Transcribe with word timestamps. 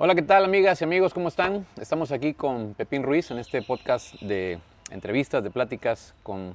Hola, 0.00 0.14
¿qué 0.14 0.22
tal 0.22 0.44
amigas 0.44 0.80
y 0.80 0.84
amigos? 0.84 1.12
¿Cómo 1.12 1.26
están? 1.26 1.66
Estamos 1.80 2.12
aquí 2.12 2.32
con 2.32 2.74
Pepín 2.74 3.02
Ruiz 3.02 3.32
en 3.32 3.38
este 3.40 3.62
podcast 3.62 4.14
de 4.20 4.60
entrevistas, 4.92 5.42
de 5.42 5.50
pláticas 5.50 6.14
con 6.22 6.54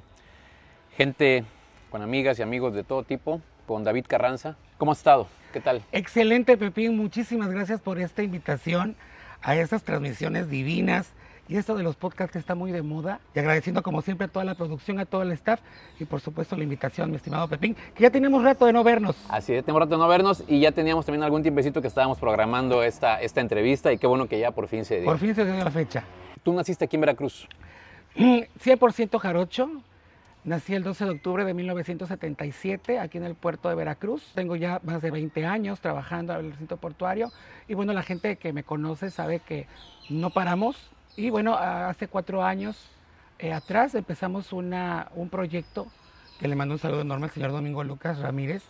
gente, 0.96 1.44
con 1.90 2.00
amigas 2.00 2.38
y 2.38 2.42
amigos 2.42 2.72
de 2.72 2.84
todo 2.84 3.02
tipo, 3.02 3.42
con 3.66 3.84
David 3.84 4.06
Carranza. 4.08 4.56
¿Cómo 4.78 4.92
has 4.92 4.98
estado? 4.98 5.28
¿Qué 5.52 5.60
tal? 5.60 5.82
Excelente, 5.92 6.56
Pepín. 6.56 6.96
Muchísimas 6.96 7.50
gracias 7.50 7.82
por 7.82 7.98
esta 7.98 8.22
invitación 8.22 8.96
a 9.42 9.56
estas 9.56 9.84
transmisiones 9.84 10.48
divinas 10.48 11.12
y 11.48 11.56
esto 11.56 11.74
de 11.74 11.82
los 11.82 11.96
podcasts 11.96 12.36
está 12.36 12.54
muy 12.54 12.72
de 12.72 12.82
moda. 12.82 13.20
Y 13.34 13.38
agradeciendo 13.38 13.82
como 13.82 14.02
siempre 14.02 14.26
a 14.26 14.28
toda 14.28 14.44
la 14.44 14.54
producción, 14.54 14.98
a 14.98 15.06
todo 15.06 15.22
el 15.22 15.32
staff 15.32 15.60
y 16.00 16.04
por 16.04 16.20
supuesto 16.20 16.56
la 16.56 16.62
invitación, 16.62 17.10
mi 17.10 17.16
estimado 17.16 17.48
Pepín, 17.48 17.76
que 17.94 18.02
ya 18.02 18.10
tenemos 18.10 18.42
rato 18.42 18.66
de 18.66 18.72
no 18.72 18.82
vernos. 18.82 19.16
Así 19.28 19.52
es, 19.54 19.64
tenemos 19.64 19.80
rato 19.80 19.96
de 19.96 19.98
no 19.98 20.08
vernos 20.08 20.44
y 20.46 20.60
ya 20.60 20.72
teníamos 20.72 21.04
también 21.06 21.22
algún 21.22 21.42
tiempecito 21.42 21.82
que 21.82 21.88
estábamos 21.88 22.18
programando 22.18 22.82
esta, 22.82 23.20
esta 23.20 23.40
entrevista 23.40 23.92
y 23.92 23.98
qué 23.98 24.06
bueno 24.06 24.26
que 24.26 24.38
ya 24.38 24.52
por 24.52 24.68
fin 24.68 24.84
se 24.84 25.00
dio. 25.00 25.04
Por 25.04 25.18
fin 25.18 25.34
se 25.34 25.44
dio 25.44 25.54
la 25.62 25.70
fecha. 25.70 26.04
Tú 26.42 26.52
naciste 26.52 26.84
aquí 26.84 26.96
en 26.96 27.00
Veracruz. 27.02 27.48
100% 28.16 29.18
jarocho. 29.18 29.70
Nací 30.44 30.74
el 30.74 30.82
12 30.82 31.06
de 31.06 31.10
octubre 31.10 31.44
de 31.46 31.54
1977 31.54 32.98
aquí 32.98 33.16
en 33.16 33.24
el 33.24 33.34
puerto 33.34 33.70
de 33.70 33.74
Veracruz. 33.74 34.30
Tengo 34.34 34.56
ya 34.56 34.78
más 34.84 35.00
de 35.00 35.10
20 35.10 35.46
años 35.46 35.80
trabajando 35.80 36.34
en 36.34 36.44
el 36.44 36.52
recinto 36.52 36.76
portuario 36.76 37.30
y 37.66 37.72
bueno, 37.72 37.94
la 37.94 38.02
gente 38.02 38.36
que 38.36 38.52
me 38.52 38.62
conoce 38.62 39.10
sabe 39.10 39.40
que 39.40 39.66
no 40.10 40.28
paramos. 40.28 40.90
Y 41.16 41.30
bueno, 41.30 41.54
hace 41.56 42.08
cuatro 42.08 42.42
años 42.42 42.88
eh, 43.38 43.52
atrás 43.52 43.94
empezamos 43.94 44.52
una, 44.52 45.08
un 45.14 45.28
proyecto 45.28 45.86
que 46.40 46.48
le 46.48 46.56
mando 46.56 46.74
un 46.74 46.80
saludo 46.80 47.02
enorme 47.02 47.26
al 47.26 47.30
señor 47.32 47.52
Domingo 47.52 47.84
Lucas 47.84 48.18
Ramírez. 48.18 48.62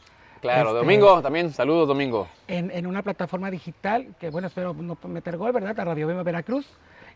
Claro, 0.43 0.71
Este, 0.71 0.79
Domingo 0.81 1.23
también, 1.23 1.51
saludos 1.53 1.89
Domingo. 1.89 2.29
En, 2.49 2.71
en 2.71 2.87
una 2.87 3.03
plataforma 3.03 3.51
digital 3.51 4.15
que 4.21 4.29
bueno, 4.29 4.49
espero 4.49 4.75
no 4.75 4.99
meter 5.09 5.39
gol, 5.39 5.53
¿verdad? 5.53 5.79
A 5.81 5.85
Radio 5.85 6.07
Bema 6.07 6.23
Veracruz. 6.23 6.67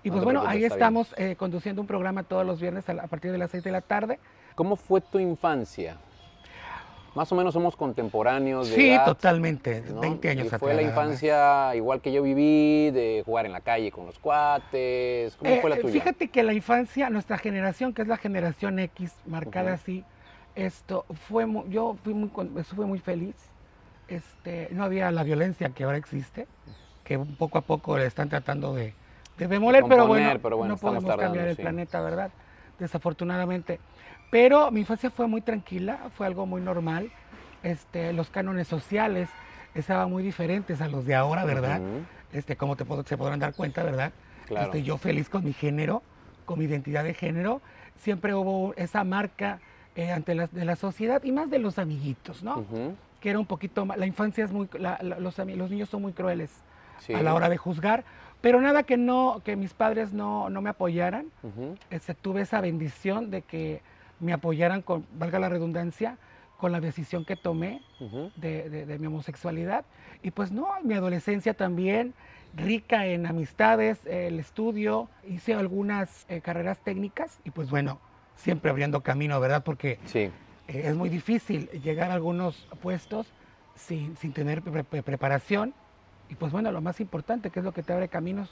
Y 0.02 0.08
No 0.08 0.14
pues 0.14 0.24
bueno, 0.24 0.42
ahí 0.46 0.64
estamos 0.64 1.14
eh, 1.18 1.36
conduciendo 1.36 1.82
un 1.82 1.86
programa 1.88 2.22
todos 2.22 2.46
los 2.46 2.60
viernes 2.60 2.88
a, 2.88 2.94
la- 2.94 3.02
a 3.02 3.06
partir 3.08 3.30
de 3.32 3.36
las 3.38 3.50
6 3.50 3.64
de 3.64 3.72
la 3.72 3.80
tarde. 3.82 4.18
¿Cómo 4.54 4.76
fue 4.76 5.00
tu 5.02 5.18
infancia? 5.18 5.98
Más 7.18 7.32
o 7.32 7.34
menos 7.34 7.52
somos 7.52 7.74
contemporáneos 7.74 8.70
de 8.70 8.76
Sí, 8.76 8.90
edad, 8.90 9.06
totalmente, 9.06 9.82
¿no? 9.92 10.00
20 10.02 10.28
años 10.28 10.44
Y 10.44 10.46
atrás. 10.46 10.60
fue 10.60 10.74
la 10.74 10.82
infancia 10.82 11.74
igual 11.74 12.00
que 12.00 12.12
yo 12.12 12.22
viví, 12.22 12.92
de 12.92 13.24
jugar 13.26 13.44
en 13.44 13.50
la 13.52 13.60
calle 13.60 13.90
con 13.90 14.06
los 14.06 14.20
cuates. 14.20 15.34
¿Cómo 15.34 15.50
Eh, 15.50 15.60
fue 15.60 15.68
la 15.70 15.76
tuya? 15.78 15.94
Fíjate 15.94 16.28
que 16.28 16.44
la 16.44 16.52
infancia, 16.52 17.10
nuestra 17.10 17.36
generación, 17.36 17.92
que 17.92 18.02
es 18.02 18.08
la 18.08 18.18
generación 18.18 18.78
X, 18.78 19.10
marcada 19.26 19.72
Ujú. 19.72 19.74
así, 19.74 20.04
esto 20.54 21.06
fue 21.26 21.44
yo 21.66 21.96
fui 22.04 22.14
muy 22.14 22.30
estuve 22.60 22.86
muy 22.86 23.00
feliz. 23.00 23.34
Este, 24.06 24.68
no 24.70 24.84
había 24.84 25.10
la 25.10 25.24
violencia 25.24 25.70
que 25.70 25.82
ahora 25.82 25.98
existe, 25.98 26.46
que 27.02 27.18
poco 27.18 27.58
a 27.58 27.62
poco 27.62 27.98
le 27.98 28.06
están 28.06 28.28
tratando 28.28 28.74
de, 28.74 28.94
de 29.38 29.48
demoler, 29.48 29.82
pero, 29.88 30.06
componer, 30.06 30.28
bueno, 30.28 30.40
pero 30.40 30.56
bueno, 30.56 30.74
no 30.74 30.80
podemos 30.80 31.16
cambiar 31.16 31.48
el 31.48 31.56
sí. 31.56 31.62
planeta, 31.62 32.00
¿verdad? 32.00 32.30
Desafortunadamente. 32.78 33.80
Pero 34.30 34.70
mi 34.70 34.80
infancia 34.80 35.10
fue 35.10 35.26
muy 35.26 35.40
tranquila, 35.40 36.10
fue 36.16 36.26
algo 36.26 36.46
muy 36.46 36.60
normal. 36.60 37.10
Este, 37.62 38.12
los 38.12 38.30
cánones 38.30 38.68
sociales 38.68 39.28
estaban 39.74 40.10
muy 40.10 40.22
diferentes 40.22 40.80
a 40.80 40.88
los 40.88 41.06
de 41.06 41.14
ahora, 41.14 41.44
¿verdad? 41.44 41.80
Este, 42.32 42.56
como 42.56 42.76
te, 42.76 42.84
se 43.06 43.16
podrán 43.16 43.38
dar 43.40 43.54
cuenta, 43.54 43.82
¿verdad? 43.82 44.12
Claro. 44.46 44.66
Este, 44.66 44.82
yo 44.82 44.98
feliz 44.98 45.28
con 45.28 45.44
mi 45.44 45.52
género, 45.52 46.02
con 46.44 46.58
mi 46.58 46.66
identidad 46.66 47.04
de 47.04 47.14
género. 47.14 47.60
Siempre 47.96 48.34
hubo 48.34 48.74
esa 48.76 49.02
marca 49.02 49.60
eh, 49.96 50.12
ante 50.12 50.34
la, 50.34 50.46
de 50.46 50.64
la 50.64 50.76
sociedad 50.76 51.22
y 51.24 51.32
más 51.32 51.50
de 51.50 51.58
los 51.58 51.78
amiguitos, 51.78 52.42
¿no? 52.42 52.64
Que 53.20 53.30
era 53.30 53.38
un 53.40 53.46
poquito 53.46 53.84
más, 53.84 53.98
la 53.98 54.06
infancia 54.06 54.44
es 54.44 54.52
muy, 54.52 54.68
la- 54.78 54.98
la- 55.02 55.18
los, 55.18 55.36
niños 55.70 55.88
son 55.88 56.02
muy 56.02 56.12
crueles 56.12 56.50
sí. 57.00 57.14
a 57.14 57.22
la 57.22 57.34
hora 57.34 57.48
de 57.48 57.56
juzgar, 57.56 58.04
pero 58.40 58.60
nada 58.60 58.84
que 58.84 58.96
no, 58.96 59.42
que 59.44 59.56
mis 59.56 59.74
padres 59.74 60.12
no, 60.12 60.48
no 60.50 60.60
me 60.62 60.70
apoyaran. 60.70 61.26
Este, 61.90 62.14
tuve 62.14 62.42
esa 62.42 62.60
bendición 62.60 63.30
de 63.30 63.42
que 63.42 63.82
me 64.20 64.32
apoyaran 64.32 64.82
con, 64.82 65.06
valga 65.18 65.38
la 65.38 65.48
redundancia, 65.48 66.16
con 66.56 66.72
la 66.72 66.80
decisión 66.80 67.24
que 67.24 67.36
tomé 67.36 67.80
de, 68.36 68.68
de- 68.68 68.86
de 68.86 68.98
mi 68.98 69.06
homosexualidad. 69.06 69.84
Y 70.22 70.30
pues 70.32 70.50
no, 70.50 70.68
mi 70.82 70.94
adolescencia 70.94 71.54
también, 71.54 72.14
rica 72.56 73.06
en 73.06 73.26
amistades, 73.26 73.98
el 74.06 74.40
estudio, 74.40 75.08
hice 75.28 75.54
algunas 75.54 76.24
eh, 76.28 76.40
carreras 76.40 76.78
técnicas 76.78 77.38
y 77.44 77.50
pues 77.50 77.70
bueno, 77.70 78.00
siempre 78.36 78.70
abriendo 78.70 79.02
camino, 79.02 79.38
¿verdad? 79.40 79.62
Porque 79.64 79.98
Sí, 80.06 80.18
eh, 80.20 80.82
es 80.84 80.96
muy 80.96 81.08
difícil 81.08 81.68
llegar 81.82 82.10
a 82.10 82.14
algunos 82.14 82.66
puestos 82.80 83.26
sin, 83.76 84.16
sin 84.16 84.32
tener 84.32 84.62
pre- 84.62 84.82
pre- 84.84 85.02
preparación. 85.02 85.74
Y 86.28 86.34
pues 86.34 86.52
bueno, 86.52 86.72
lo 86.72 86.80
más 86.80 87.00
importante, 87.00 87.50
que 87.50 87.60
es 87.60 87.64
lo 87.64 87.72
que 87.72 87.82
te 87.82 87.92
abre 87.92 88.08
caminos, 88.08 88.50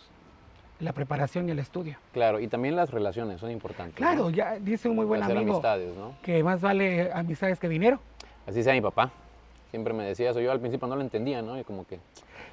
la 0.80 0.92
preparación 0.92 1.48
y 1.48 1.52
el 1.52 1.58
estudio. 1.58 1.96
claro. 2.12 2.40
Y 2.40 2.48
también 2.48 2.76
las 2.76 2.90
relaciones 2.90 3.40
son 3.40 3.50
importantes. 3.50 4.00
¿no? 4.00 4.06
Claro, 4.06 4.30
ya 4.30 4.58
dice 4.58 4.88
un 4.88 4.96
muy 4.96 5.06
buen 5.06 5.22
Hacer 5.22 5.36
amigo 5.36 5.54
amistades, 5.54 5.96
¿no? 5.96 6.14
que 6.22 6.42
más 6.42 6.60
vale 6.60 7.10
amistades 7.12 7.58
que 7.58 7.68
dinero. 7.68 8.00
Así 8.46 8.62
sea 8.62 8.72
mi 8.74 8.80
papá. 8.80 9.10
Siempre 9.70 9.92
me 9.92 10.04
decía 10.04 10.30
eso. 10.30 10.40
Yo 10.40 10.52
al 10.52 10.60
principio 10.60 10.86
no 10.88 10.96
lo 10.96 11.02
entendía, 11.02 11.42
¿no? 11.42 11.58
Y 11.58 11.64
como 11.64 11.86
que 11.86 11.98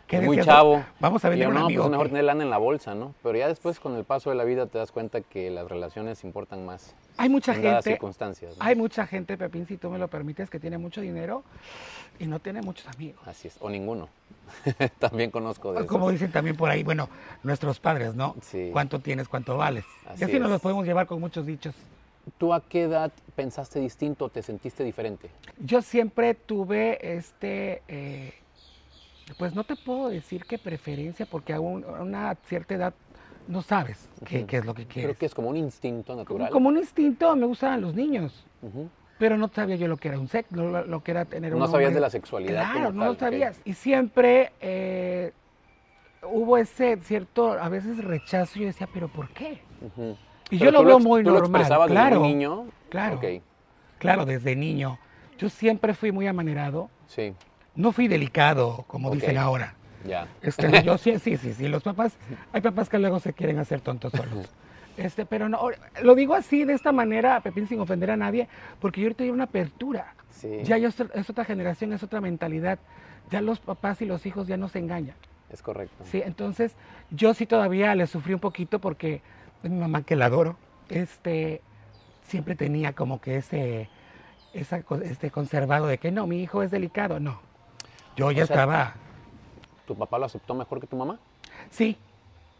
¿Qué 0.07 0.19
muy 0.19 0.41
chavo. 0.41 0.84
Vamos 1.00 1.24
a 1.24 1.34
Y 1.34 1.40
yo, 1.40 1.47
un 1.47 1.53
no, 1.56 1.66
amigo. 1.66 1.84
pues 1.84 1.88
es 1.88 1.91
mejor 1.91 2.07
tener 2.07 2.24
lana 2.25 2.44
en 2.44 2.50
la 2.50 2.57
bolsa, 2.57 2.94
¿no? 2.94 3.13
Pero 3.24 3.38
ya 3.38 3.47
después 3.47 3.79
con 3.79 3.96
el 3.96 4.03
paso 4.03 4.29
de 4.29 4.35
la 4.35 4.44
vida 4.44 4.66
te 4.68 4.78
das 4.78 4.91
cuenta 4.91 5.22
que 5.22 5.50
las 5.50 5.69
relaciones 5.69 6.24
importan 6.24 6.66
más. 6.66 6.94
Hay 7.18 7.29
mucha 7.29 7.53
en 7.53 7.62
dadas 7.62 7.84
gente, 7.84 7.91
circunstancias. 7.96 8.57
¿no? 8.57 8.63
hay 8.66 8.75
mucha 8.75 9.07
gente, 9.07 9.38
Pepín, 9.38 9.66
si 9.66 9.78
tú 9.78 9.90
me 9.90 9.97
lo 9.97 10.07
permites, 10.09 10.50
que 10.50 10.59
tiene 10.59 10.78
mucho 10.78 11.00
dinero 11.01 11.44
y 12.19 12.25
no 12.25 12.40
tiene 12.40 12.62
muchos 12.62 12.88
amigos. 12.88 13.22
Así 13.25 13.47
es. 13.47 13.56
O 13.62 13.69
ninguno. 13.69 14.09
También 15.00 15.31
conozco 15.31 15.72
de 15.74 15.85
Como 15.85 16.09
esos. 16.09 16.19
dicen 16.19 16.31
también 16.34 16.57
por 16.57 16.69
ahí, 16.69 16.84
bueno, 16.84 17.07
nuestros 17.44 17.80
padres, 17.80 18.13
¿no? 18.13 18.35
Sí. 18.41 18.69
¿Cuánto 18.74 19.00
tienes, 19.00 19.30
cuánto 19.30 19.56
vales? 19.56 19.85
Así 20.06 20.22
y 20.22 20.24
así 20.25 20.34
nos 20.40 20.47
es. 20.47 20.51
los 20.51 20.62
podemos 20.62 20.85
llevar 20.85 21.07
con 21.07 21.19
muchos 21.22 21.45
dichos. 21.45 21.74
¿Tú 22.38 22.54
a 22.54 22.62
qué 22.62 22.84
edad 22.84 23.12
pensaste 23.36 23.80
distinto 23.80 24.26
o 24.26 24.30
te 24.30 24.42
sentiste 24.42 24.84
diferente? 24.84 25.30
Yo 25.60 25.82
siempre 25.82 26.34
tuve 26.34 27.18
este, 27.18 27.84
eh, 27.88 28.34
pues 29.38 29.56
no 29.56 29.64
te 29.64 29.76
puedo 29.76 30.10
decir 30.10 30.46
qué 30.46 30.58
preferencia, 30.58 31.26
porque 31.26 31.54
a, 31.54 31.60
un- 31.60 31.84
a 31.84 32.02
una 32.02 32.36
cierta 32.46 32.76
edad 32.76 32.94
no 33.48 33.62
sabes 33.62 34.10
qué, 34.26 34.46
es 34.50 34.66
lo 34.66 34.74
que 34.74 34.86
quieres. 34.86 35.12
Creo 35.12 35.18
que 35.18 35.26
es 35.26 35.34
como 35.34 35.50
un 35.50 35.58
instinto 35.58 36.16
natural. 36.16 36.50
Como 36.52 36.70
un 36.70 36.78
instinto, 36.78 37.36
me 37.36 37.46
gustaban 37.46 37.82
los 37.82 37.94
niños, 37.94 38.46
pero 39.18 39.38
no 39.38 39.50
sabía 39.50 39.76
yo 39.76 39.88
lo 39.88 39.98
que 39.98 40.08
era 40.10 40.20
un 40.20 40.28
sexo, 40.28 40.56
lo, 40.56 41.04
que 41.04 41.12
era 41.12 41.26
tener 41.26 41.54
un 41.54 41.60
No 41.60 41.68
sabías 41.68 41.90
hombre. 41.90 41.96
de 41.96 42.02
la 42.02 42.10
sexualidad. 42.10 42.72
Claro, 42.72 42.92
no 42.94 43.06
lo 43.06 43.16
sabías. 43.16 43.62
Y 43.66 43.74
siempre 43.74 44.54
eh, 44.62 45.34
hubo 46.24 46.58
ese 46.58 46.98
cierto, 47.02 47.52
a 47.54 47.70
veces 47.70 48.04
rechazo. 48.04 48.60
Yo 48.60 48.66
decía, 48.68 48.88
¿pero 48.92 49.08
por 49.08 49.30
qué? 49.30 49.62
Ujú. 49.82 50.16
Y 50.53 50.59
Pero 50.59 50.72
yo 50.72 50.78
lo 50.84 50.86
veo 50.86 51.00
muy 51.00 51.24
¿tú 51.24 51.30
lo 51.31 51.40
normal. 51.40 51.62
expresabas 51.62 51.90
desde 51.90 52.00
claro, 52.00 52.19
muy 52.19 52.30
niño? 52.30 52.66
claro. 52.90 53.16
Ok, 53.16 53.25
claro, 53.97 54.24
desde 54.25 54.56
niño. 54.56 55.00
Yo 55.40 55.50
siempre 55.50 55.96
fui 55.96 56.12
muy 56.12 56.28
amanerado. 56.28 56.91
sí, 57.08 57.34
No 57.75 57.91
fui 57.91 58.08
delicado, 58.08 58.84
como 58.88 59.09
dicen 59.09 59.38
ahora. 59.40 59.74
ya. 60.06 60.28
Este, 60.44 60.68
yo 60.84 61.00
sí, 61.00 61.18
sí, 61.18 61.38
sí, 61.38 61.53
sí. 61.53 61.68
Los 61.68 61.81
papás, 61.81 62.13
hay 62.52 62.62
papás 62.62 62.88
que 62.88 63.00
luego 63.00 63.19
se 63.19 63.34
quieren 63.34 63.58
hacer 63.58 63.81
tontos 63.81 64.12
solos. 64.13 64.47
Este, 64.96 65.25
pero 65.25 65.50
no, 65.50 65.59
lo 66.03 66.13
digo 66.13 66.36
así, 66.36 66.66
de 66.66 66.74
esta 66.74 66.92
manera, 66.92 67.40
Pepín, 67.42 67.68
sin 67.68 67.80
ofender 67.80 68.12
a 68.12 68.18
nadie, 68.18 68.47
porque 68.80 69.02
yo 69.02 69.08
ahorita 69.08 69.24
hay 69.24 69.31
una 69.31 69.46
apertura. 69.46 70.13
Sí, 70.30 70.59
Ya 70.63 70.78
yo- 70.78 70.90
es 70.90 71.30
otra 71.31 71.46
generación, 71.46 71.94
es 71.94 72.03
otra 72.03 72.22
mentalidad. 72.22 72.78
Ya 73.31 73.42
los 73.42 73.59
papás 73.59 74.03
y 74.03 74.06
los 74.06 74.28
hijos 74.28 74.46
ya 74.46 74.56
no 74.58 74.69
se 74.69 74.78
engañan. 74.78 75.16
es 75.50 75.62
correcto. 75.63 76.03
Sí, 76.06 76.22
entonces 76.24 76.75
yo 77.12 77.34
sí 77.34 77.46
todavía 77.47 77.94
le 77.96 78.06
sufrí 78.08 78.34
un 78.36 78.40
poquito 78.40 78.78
porque 78.80 79.22
mi 79.69 79.79
mamá 79.79 80.03
que 80.03 80.16
la 80.16 80.25
adoro, 80.25 80.57
este, 80.90 81.62
siempre 82.28 82.56
tenía 82.56 82.94
como 82.94 83.19
que 83.22 83.38
ese, 83.38 83.90
esa 84.53 84.84
este 85.03 85.31
conservado 85.31 85.88
de 85.88 85.97
que 85.97 86.12
no, 86.12 86.28
mi 86.28 86.41
hijo 86.41 86.63
es 86.63 86.72
delicado, 86.72 87.19
no. 87.19 87.40
Yo 88.16 88.31
ya 88.31 88.46
sea, 88.46 88.56
estaba, 88.56 88.94
¿Tu 89.88 89.96
papá 89.96 90.18
lo 90.19 90.25
aceptó 90.25 90.53
mejor 90.53 90.79
que 90.79 90.88
tu 90.88 90.96
mamá? 90.96 91.19
sí, 91.72 91.97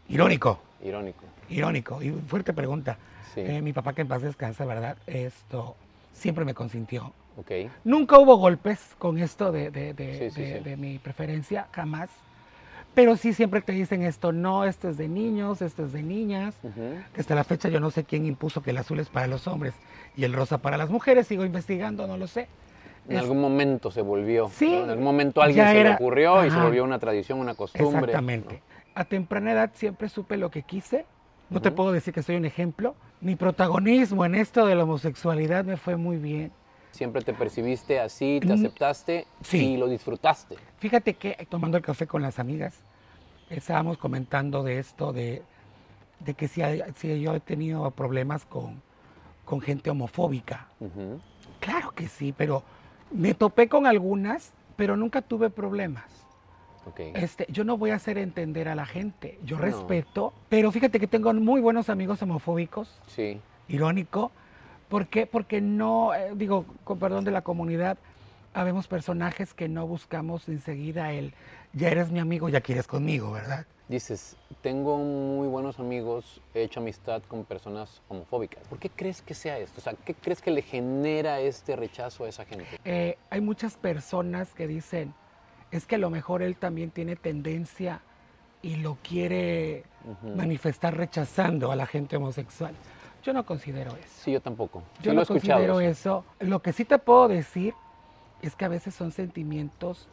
irónico, 0.08 0.58
Irónico. 0.82 1.24
irónico. 1.48 2.02
Y 2.02 2.10
fuerte 2.10 2.52
pregunta. 2.52 2.98
Sí, 3.34 3.40
Eh, 3.40 3.62
mi 3.62 3.72
papá 3.72 3.92
que 3.94 4.02
en 4.02 4.08
paz 4.08 4.22
descansa, 4.22 4.64
¿verdad? 4.64 4.96
Esto 5.06 5.74
siempre 6.12 6.44
me 6.44 6.54
consintió. 6.54 7.12
ok. 7.36 7.50
Nunca 7.84 8.18
hubo 8.18 8.36
golpes 8.36 8.94
con 8.98 9.18
esto 9.18 9.50
de, 9.52 9.70
de- 9.70 9.94
de- 9.94 10.18
Sí, 10.18 10.30
sí, 10.30 10.40
de- 10.42 10.58
sí. 10.58 10.64
de 10.64 10.76
mi 10.76 10.98
preferencia, 10.98 11.66
jamás. 11.72 12.10
Pero 12.94 13.16
sí 13.16 13.32
siempre 13.32 13.60
te 13.60 13.72
dicen 13.72 14.02
esto, 14.02 14.30
no, 14.32 14.64
esto 14.64 14.88
es 14.88 14.96
de 14.96 15.08
niños, 15.08 15.62
esto 15.62 15.84
es 15.84 15.92
de 15.92 16.02
niñas. 16.02 16.54
Hasta 17.18 17.34
la 17.34 17.42
fecha 17.44 17.68
yo 17.68 17.80
no 17.80 17.90
sé 17.90 18.04
quién 18.04 18.24
impuso 18.24 18.62
que 18.62 18.70
el 18.70 18.78
azul 18.78 19.00
es 19.00 19.08
para 19.08 19.26
los 19.26 19.48
hombres 19.48 19.74
y 20.16 20.24
el 20.24 20.32
rosa 20.32 20.58
para 20.58 20.76
las 20.76 20.90
mujeres. 20.90 21.26
Sigo 21.26 21.44
investigando, 21.44 22.06
no 22.06 22.16
lo 22.16 22.26
sé. 22.28 22.46
En 23.08 23.16
Es- 23.16 23.22
algún 23.22 23.40
momento 23.40 23.90
se 23.90 24.00
volvió. 24.00 24.48
Sí, 24.54 24.70
¿no? 24.70 24.84
En 24.84 24.90
algún 24.90 25.04
momento 25.04 25.42
alguien 25.42 25.66
se 25.66 25.82
le 25.84 25.90
ocurrió 25.90 26.44
y 26.46 26.50
se 26.50 26.58
volvió 26.60 26.84
una 26.84 26.98
tradición, 26.98 27.38
una 27.40 27.54
costumbre. 27.54 27.98
Exactamente. 27.98 28.62
A 28.94 29.04
temprana 29.04 29.52
edad 29.52 29.70
siempre 29.74 30.08
supe 30.08 30.36
lo 30.36 30.50
que 30.50 30.62
quise. 30.62 31.04
No 31.50 31.60
te 31.60 31.70
puedo 31.72 31.92
decir 31.92 32.14
que 32.14 32.22
soy 32.22 32.36
un 32.36 32.44
ejemplo. 32.44 32.94
Mi 33.20 33.34
protagonismo 33.36 34.24
en 34.24 34.34
esto 34.36 34.66
de 34.66 34.74
la 34.76 34.84
homosexualidad 34.84 35.64
me 35.64 35.76
fue 35.76 35.96
muy 35.96 36.16
bien. 36.16 36.52
Siempre 36.94 37.22
te 37.22 37.34
percibiste 37.34 37.98
así, 37.98 38.38
te 38.40 38.46
Mm, 38.46 38.52
aceptaste 38.52 39.26
sí. 39.42 39.72
y 39.72 39.76
lo 39.76 39.88
disfrutaste. 39.88 40.54
Fíjate 40.78 41.14
que 41.14 41.44
tomando 41.50 41.76
el 41.76 41.82
café 41.82 42.06
con 42.06 42.22
las 42.22 42.38
amigas, 42.38 42.76
estábamos 43.50 43.98
comentando 43.98 44.62
de 44.62 44.78
esto, 44.78 45.12
de, 45.12 45.42
de 46.20 46.34
que 46.34 46.46
si, 46.46 46.62
hay- 46.62 46.82
si 46.94 47.20
yo 47.20 47.34
he 47.34 47.40
tenido 47.40 47.90
problemas 47.90 48.44
con, 48.44 48.80
con 49.44 49.60
gente 49.60 49.90
homofóbica. 49.90 50.68
Claro 51.58 51.90
que 51.90 52.06
sí, 52.06 52.32
pero 52.32 52.62
me 53.10 53.34
topé 53.34 53.68
con 53.68 53.88
algunas, 53.88 54.52
pero 54.76 54.96
nunca 54.96 55.20
tuve 55.20 55.50
problemas. 55.50 56.04
Este, 57.14 57.44
yo 57.50 57.64
no 57.64 57.76
voy 57.76 57.90
a 57.90 57.96
hacer 57.96 58.18
entender 58.18 58.68
a 58.68 58.76
la 58.76 58.86
gente, 58.86 59.40
yo 59.42 59.56
No. 59.56 59.62
respeto, 59.62 60.32
pero 60.48 60.70
fíjate 60.70 61.00
que 61.00 61.08
tengo 61.08 61.32
muy 61.34 61.60
buenos 61.60 61.88
amigos 61.90 62.22
homofóbicos, 62.22 63.00
Sí. 63.08 63.40
irónico, 63.66 64.30
¿por 64.94 65.08
qué? 65.08 65.26
Porque 65.26 65.60
no, 65.60 66.14
eh, 66.14 66.30
digo, 66.36 66.66
con 66.84 67.00
perdón 67.00 67.24
de 67.24 67.32
la 67.32 67.42
comunidad, 67.42 67.98
habemos 68.52 68.86
personajes 68.86 69.52
que 69.52 69.68
no 69.68 69.88
buscamos 69.88 70.48
enseguida 70.48 71.10
el, 71.10 71.34
ya 71.72 71.88
eres 71.88 72.12
mi 72.12 72.20
amigo, 72.20 72.48
ya 72.48 72.60
quieres 72.60 72.86
conmigo, 72.86 73.32
¿verdad? 73.32 73.66
Dices, 73.88 74.36
tengo 74.60 74.96
muy 74.98 75.48
buenos 75.48 75.80
amigos, 75.80 76.40
he 76.54 76.62
hecho 76.62 76.78
amistad 76.78 77.24
con 77.24 77.44
personas 77.44 78.02
homofóbicas. 78.08 78.62
¿Por 78.68 78.78
qué 78.78 78.88
crees 78.88 79.20
que 79.20 79.34
sea 79.34 79.58
esto? 79.58 79.80
O 79.80 79.82
sea, 79.82 79.94
¿qué 79.94 80.14
crees 80.14 80.40
que 80.40 80.52
le 80.52 80.62
genera 80.62 81.40
este 81.40 81.74
rechazo 81.74 82.26
a 82.26 82.28
esa 82.28 82.44
gente? 82.44 82.64
Eh, 82.84 83.18
hay 83.30 83.40
muchas 83.40 83.76
personas 83.76 84.54
que 84.54 84.68
dicen, 84.68 85.12
es 85.72 85.86
que 85.86 85.96
a 85.96 85.98
lo 85.98 86.10
mejor 86.10 86.40
él 86.40 86.54
también 86.54 86.92
tiene 86.92 87.16
tendencia 87.16 88.00
y 88.62 88.76
lo 88.76 88.96
quiere 89.02 89.82
manifestar 90.36 90.96
rechazando 90.96 91.72
a 91.72 91.74
la 91.74 91.86
gente 91.86 92.16
homosexual. 92.16 92.76
Yo 93.24 93.32
no 93.32 93.44
considero 93.46 93.90
eso. 93.92 94.08
Sí, 94.08 94.32
yo 94.32 94.40
tampoco. 94.40 94.82
Sí 94.98 95.04
Yo 95.04 95.12
lo 95.12 95.16
no 95.16 95.22
he 95.22 95.26
considero 95.26 95.80
eso. 95.80 96.24
Lo 96.40 96.60
que 96.60 96.72
sí 96.72 96.84
te 96.84 96.98
puedo 96.98 97.28
decir 97.28 97.74
es 98.42 98.54
que 98.54 98.64
a 98.64 98.68
veces 98.68 98.94
son 98.94 99.12
sentimientos 99.12 100.08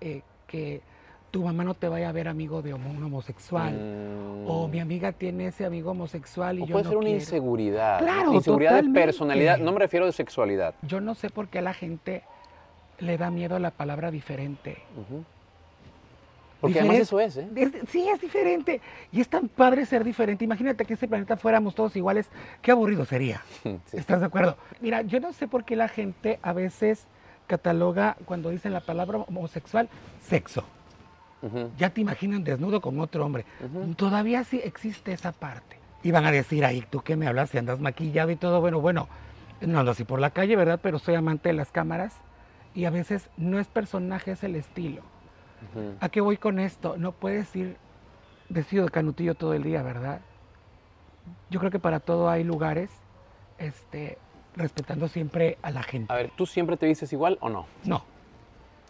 eh, 0.00 0.22
que 0.46 0.82
tu 1.30 1.44
mamá 1.44 1.62
no 1.62 1.74
te 1.74 1.88
vaya 1.88 2.08
a 2.08 2.12
ver 2.12 2.26
amigo 2.26 2.60
de 2.60 2.74
un 2.74 3.02
homosexual. 3.02 3.72
Mm. 3.72 4.50
O 4.50 4.66
mi 4.66 4.80
amiga 4.80 5.12
tiene 5.12 5.46
ese 5.46 5.64
amigo 5.64 5.92
homosexual 5.92 6.58
y 6.58 6.62
O 6.62 6.66
yo 6.66 6.72
puede 6.72 6.84
no 6.84 6.90
ser 6.90 6.98
una 6.98 7.04
quiero. 7.06 7.20
inseguridad. 7.20 8.00
¿no? 8.00 8.06
Claro, 8.06 8.32
Inseguridad 8.34 8.82
de 8.82 8.90
personalidad. 8.90 9.58
No 9.58 9.70
me 9.72 9.78
refiero 9.78 10.06
de 10.06 10.12
sexualidad. 10.12 10.74
Yo 10.82 11.00
no 11.00 11.14
sé 11.14 11.30
por 11.30 11.46
qué 11.48 11.60
a 11.60 11.62
la 11.62 11.74
gente 11.74 12.24
le 12.98 13.16
da 13.16 13.30
miedo 13.30 13.58
la 13.60 13.70
palabra 13.70 14.10
diferente. 14.10 14.78
Ujú. 14.96 15.24
Porque 16.60 16.78
además 16.80 16.98
eso 16.98 17.18
es, 17.20 17.36
¿eh? 17.36 17.48
Es- 17.56 17.72
sí, 17.90 18.06
es 18.08 18.20
diferente. 18.20 18.80
Y 19.12 19.20
es 19.20 19.28
tan 19.28 19.48
padre 19.48 19.86
ser 19.86 20.04
diferente. 20.04 20.44
Imagínate 20.44 20.84
que 20.84 20.94
este 20.94 21.08
planeta 21.08 21.36
fuéramos 21.36 21.74
todos 21.74 21.96
iguales. 21.96 22.28
Qué 22.62 22.70
aburrido 22.70 23.04
sería. 23.04 23.42
Sí. 23.62 23.96
¿Estás 23.96 24.20
de 24.20 24.26
acuerdo? 24.26 24.56
Mira, 24.80 25.02
yo 25.02 25.20
no 25.20 25.32
sé 25.32 25.48
por 25.48 25.64
qué 25.64 25.76
la 25.76 25.88
gente 25.88 26.38
a 26.42 26.52
veces 26.52 27.06
cataloga 27.46 28.16
cuando 28.26 28.50
dicen 28.50 28.72
la 28.72 28.80
palabra 28.80 29.18
homosexual 29.18 29.88
sexo. 30.22 30.64
Ya 31.78 31.88
te 31.88 32.02
imaginan 32.02 32.44
desnudo 32.44 32.82
con 32.82 33.00
otro 33.00 33.24
hombre. 33.24 33.46
Todavía 33.96 34.44
sí 34.44 34.60
existe 34.62 35.12
esa 35.12 35.32
parte. 35.32 35.78
Y 36.02 36.10
van 36.10 36.26
a 36.26 36.30
decir 36.32 36.64
ahí, 36.66 36.84
tú 36.90 37.00
qué 37.00 37.16
me 37.16 37.26
hablas 37.26 37.48
si 37.50 37.56
andas 37.58 37.80
maquillado 37.80 38.30
y 38.30 38.36
todo. 38.36 38.60
Bueno, 38.60 38.80
bueno, 38.82 39.08
no 39.62 39.78
ando 39.80 39.92
así 39.92 40.04
por 40.04 40.20
la 40.20 40.30
calle, 40.30 40.54
¿verdad? 40.56 40.80
Pero 40.82 40.98
soy 40.98 41.14
amante 41.14 41.48
de 41.48 41.54
las 41.54 41.70
cámaras 41.72 42.14
y 42.74 42.84
a 42.84 42.90
veces 42.90 43.30
no 43.38 43.58
es 43.58 43.66
personaje, 43.68 44.32
es 44.32 44.44
el 44.44 44.54
estilo. 44.54 45.00
¿A 46.00 46.08
qué 46.08 46.20
voy 46.20 46.36
con 46.36 46.58
esto? 46.58 46.96
No 46.96 47.12
puedes 47.12 47.54
ir 47.54 47.76
vestido 48.48 48.84
de 48.84 48.90
canutillo 48.90 49.34
todo 49.34 49.54
el 49.54 49.62
día, 49.62 49.82
¿verdad? 49.82 50.20
Yo 51.50 51.60
creo 51.60 51.70
que 51.70 51.78
para 51.78 52.00
todo 52.00 52.28
hay 52.28 52.44
lugares, 52.44 52.90
este, 53.58 54.18
respetando 54.56 55.08
siempre 55.08 55.58
a 55.62 55.70
la 55.70 55.82
gente. 55.82 56.12
A 56.12 56.16
ver, 56.16 56.30
¿tú 56.36 56.46
siempre 56.46 56.76
te 56.76 56.86
vistes 56.86 57.12
igual 57.12 57.38
o 57.40 57.48
no? 57.48 57.66
No. 57.84 58.04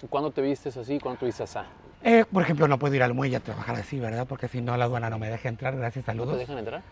¿Cuándo 0.09 0.31
te 0.31 0.41
vistes 0.41 0.77
así? 0.77 0.99
¿Cuándo 0.99 1.21
te 1.21 1.27
vistes 1.27 1.55
así? 1.55 1.69
Eh, 2.03 2.25
por 2.31 2.43
ejemplo, 2.43 2.67
no 2.67 2.79
puedo 2.79 2.95
ir 2.95 3.03
al 3.03 3.13
muelle 3.13 3.37
a 3.37 3.41
trabajar 3.41 3.77
así, 3.77 4.01
¿verdad? 4.01 4.27
Porque 4.27 4.49
si 4.49 4.63
no, 4.63 4.77
la 4.77 4.87
aduana 4.87 5.11
no 5.11 5.19
me 5.19 5.29
deja 5.29 5.49
entrar. 5.49 5.77
Gracias, 5.77 6.07
¿No 6.15 6.27
te 6.27 6.37
dejan 6.39 6.59
entrar? 6.59 6.83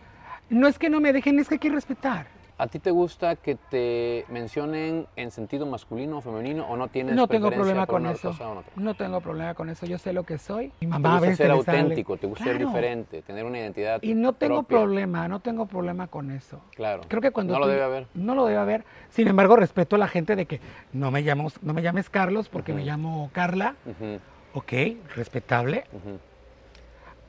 No 0.49 0.67
es 0.67 0.77
que 0.77 0.89
no 0.89 0.99
me 0.99 1.13
dejen, 1.13 1.39
es 1.39 1.47
que 1.47 1.55
hay 1.55 1.59
que 1.59 1.69
respetar. 1.69 2.27
¿A 2.61 2.67
ti 2.67 2.79
te 2.79 2.91
gusta 2.91 3.37
que 3.37 3.55
te 3.55 4.25
mencionen 4.27 5.07
en 5.15 5.31
sentido 5.31 5.65
masculino 5.65 6.17
o 6.17 6.21
femenino 6.21 6.65
o 6.67 6.75
no 6.75 6.89
tienes 6.89 7.15
No 7.15 7.25
tengo 7.29 7.49
problema 7.49 7.87
con 7.87 8.05
eso. 8.05 8.35
No 8.75 8.95
tengo 8.95 9.21
problema 9.21 9.53
con 9.53 9.69
eso. 9.69 9.85
Yo 9.85 9.97
sé 9.97 10.11
lo 10.11 10.23
que 10.23 10.37
soy. 10.37 10.65
Mi 10.81 10.87
Te 10.87 10.87
mamá 10.87 11.09
a 11.11 11.13
gusta 11.13 11.21
veces 11.29 11.37
ser 11.37 11.47
sale- 11.63 11.79
auténtico, 11.79 12.17
te 12.17 12.27
gusta 12.27 12.43
ser 12.43 12.57
diferente, 12.59 13.21
tener 13.21 13.45
una 13.45 13.59
identidad 13.59 14.03
Y 14.03 14.13
no 14.13 14.33
tengo 14.33 14.63
propia. 14.63 14.77
problema, 14.77 15.29
no 15.29 15.39
tengo 15.39 15.67
problema 15.67 16.07
con 16.07 16.31
eso. 16.31 16.59
Claro. 16.75 17.03
Creo 17.07 17.21
que 17.21 17.31
cuando 17.31 17.53
No 17.53 17.59
lo 17.59 17.67
debe 17.67 17.81
haber. 17.81 18.07
No 18.13 18.35
lo 18.35 18.45
debe 18.45 18.59
haber. 18.59 18.83
Sin 19.09 19.29
embargo, 19.29 19.55
respeto 19.55 19.95
a 19.95 19.99
la 19.99 20.09
gente 20.09 20.35
de 20.35 20.45
que 20.45 20.59
no 20.91 21.11
me 21.11 21.21
llamo, 21.21 21.47
no 21.61 21.73
me 21.73 21.81
llames 21.81 22.09
Carlos 22.09 22.49
porque 22.49 22.73
me 22.73 22.83
llamo 22.83 23.29
Carla. 23.31 23.75
Ujú, 23.85 24.19
Ok, 24.53 24.73
respetable. 25.15 25.85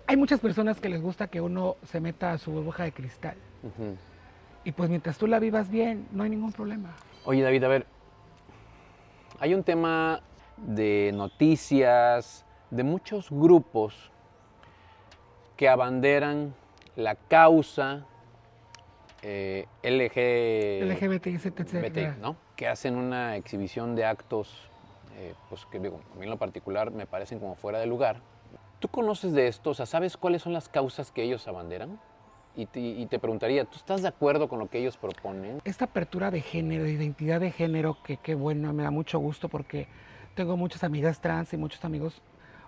Hay 0.08 0.16
muchas 0.16 0.40
personas 0.40 0.80
que 0.80 0.88
les 0.88 1.00
gusta 1.00 1.28
que 1.28 1.40
uno 1.40 1.76
se 1.84 2.00
meta 2.00 2.32
a 2.32 2.38
su 2.38 2.50
burbuja 2.50 2.82
de 2.82 2.90
cristal. 2.90 3.36
Y 4.64 4.72
pues 4.72 4.90
mientras 4.90 5.16
tú 5.16 5.26
la 5.26 5.38
vivas 5.38 5.70
bien, 5.70 6.06
no 6.12 6.22
hay 6.22 6.30
ningún 6.30 6.52
problema. 6.52 6.94
Oye, 7.24 7.42
David, 7.42 7.64
a 7.64 7.68
ver, 7.68 7.86
hay 9.38 9.54
un 9.54 9.64
tema 9.64 10.20
de 10.58 11.12
noticias, 11.14 12.44
de 12.70 12.84
muchos 12.84 13.30
grupos 13.30 14.10
que 15.56 15.68
abanderan 15.68 16.54
la 16.96 17.14
causa 17.14 18.06
eh, 19.22 19.66
LG, 19.82 20.86
LGBT, 20.86 21.26
etcétera. 21.26 21.88
BTI, 21.88 22.20
¿no? 22.20 22.36
Que 22.56 22.68
hacen 22.68 22.96
una 22.96 23.36
exhibición 23.36 23.94
de 23.94 24.04
actos, 24.04 24.70
eh, 25.16 25.34
pues 25.48 25.66
que 25.66 25.78
digo, 25.78 26.00
a 26.14 26.18
mí 26.18 26.24
en 26.24 26.30
lo 26.30 26.38
particular 26.38 26.90
me 26.90 27.06
parecen 27.06 27.38
como 27.38 27.54
fuera 27.54 27.78
de 27.78 27.86
lugar. 27.86 28.20
¿Tú 28.78 28.88
conoces 28.88 29.32
de 29.32 29.46
esto? 29.48 29.70
O 29.70 29.74
sea, 29.74 29.84
¿sabes 29.84 30.16
cuáles 30.16 30.42
son 30.42 30.54
las 30.54 30.68
causas 30.68 31.12
que 31.12 31.22
ellos 31.22 31.46
abanderan? 31.48 32.00
Y 32.56 32.66
te, 32.66 32.80
y 32.80 33.06
te 33.06 33.18
preguntaría, 33.18 33.64
¿tú 33.64 33.76
estás 33.76 34.02
de 34.02 34.08
acuerdo 34.08 34.48
con 34.48 34.58
lo 34.58 34.68
que 34.68 34.78
ellos 34.78 34.96
proponen? 34.96 35.60
Esta 35.64 35.84
apertura 35.84 36.30
de 36.30 36.40
género, 36.40 36.84
de 36.84 36.92
identidad 36.92 37.40
de 37.40 37.52
género, 37.52 37.98
que 38.02 38.16
qué 38.16 38.34
bueno, 38.34 38.72
me 38.72 38.82
da 38.82 38.90
mucho 38.90 39.18
gusto 39.18 39.48
porque 39.48 39.86
tengo 40.34 40.56
muchas 40.56 40.84
amigas 40.84 41.20
trans 41.20 41.52
y 41.52 41.56
muchos 41.56 41.84
amigos 41.84 42.20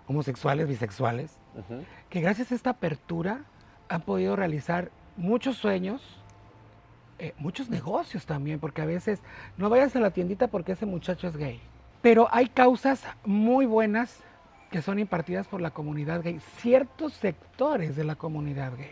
homosexuales, 0.07 0.67
bisexuales, 0.67 1.37
que 2.09 2.21
gracias 2.21 2.51
a 2.51 2.55
esta 2.55 2.71
apertura 2.71 3.45
han 3.89 4.01
podido 4.01 4.35
realizar 4.35 4.91
muchos 5.15 5.57
sueños, 5.57 6.01
eh, 7.19 7.33
muchos 7.37 7.69
negocios 7.69 8.25
también, 8.25 8.59
porque 8.59 8.81
a 8.81 8.85
veces 8.85 9.21
no 9.57 9.69
vayas 9.69 9.95
a 9.95 9.99
la 9.99 10.11
tiendita 10.11 10.47
porque 10.47 10.73
ese 10.73 10.85
muchacho 10.85 11.27
es 11.27 11.37
gay. 11.37 11.61
Pero 12.01 12.27
hay 12.31 12.47
causas 12.47 13.03
muy 13.23 13.65
buenas 13.65 14.21
que 14.71 14.81
son 14.81 14.99
impartidas 14.99 15.47
por 15.47 15.61
la 15.61 15.71
comunidad 15.71 16.21
gay, 16.21 16.39
ciertos 16.57 17.13
sectores 17.13 17.95
de 17.95 18.03
la 18.03 18.15
comunidad 18.15 18.75
gay, 18.75 18.91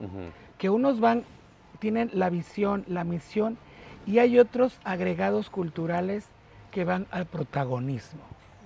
ujú. 0.00 0.30
que 0.58 0.70
unos 0.70 1.00
van, 1.00 1.24
tienen 1.78 2.10
la 2.12 2.28
visión, 2.30 2.84
la 2.88 3.04
misión, 3.04 3.56
y 4.06 4.18
hay 4.18 4.38
otros 4.38 4.78
agregados 4.84 5.50
culturales 5.50 6.26
que 6.70 6.84
van 6.84 7.06
al 7.10 7.26
protagonismo. 7.26 8.20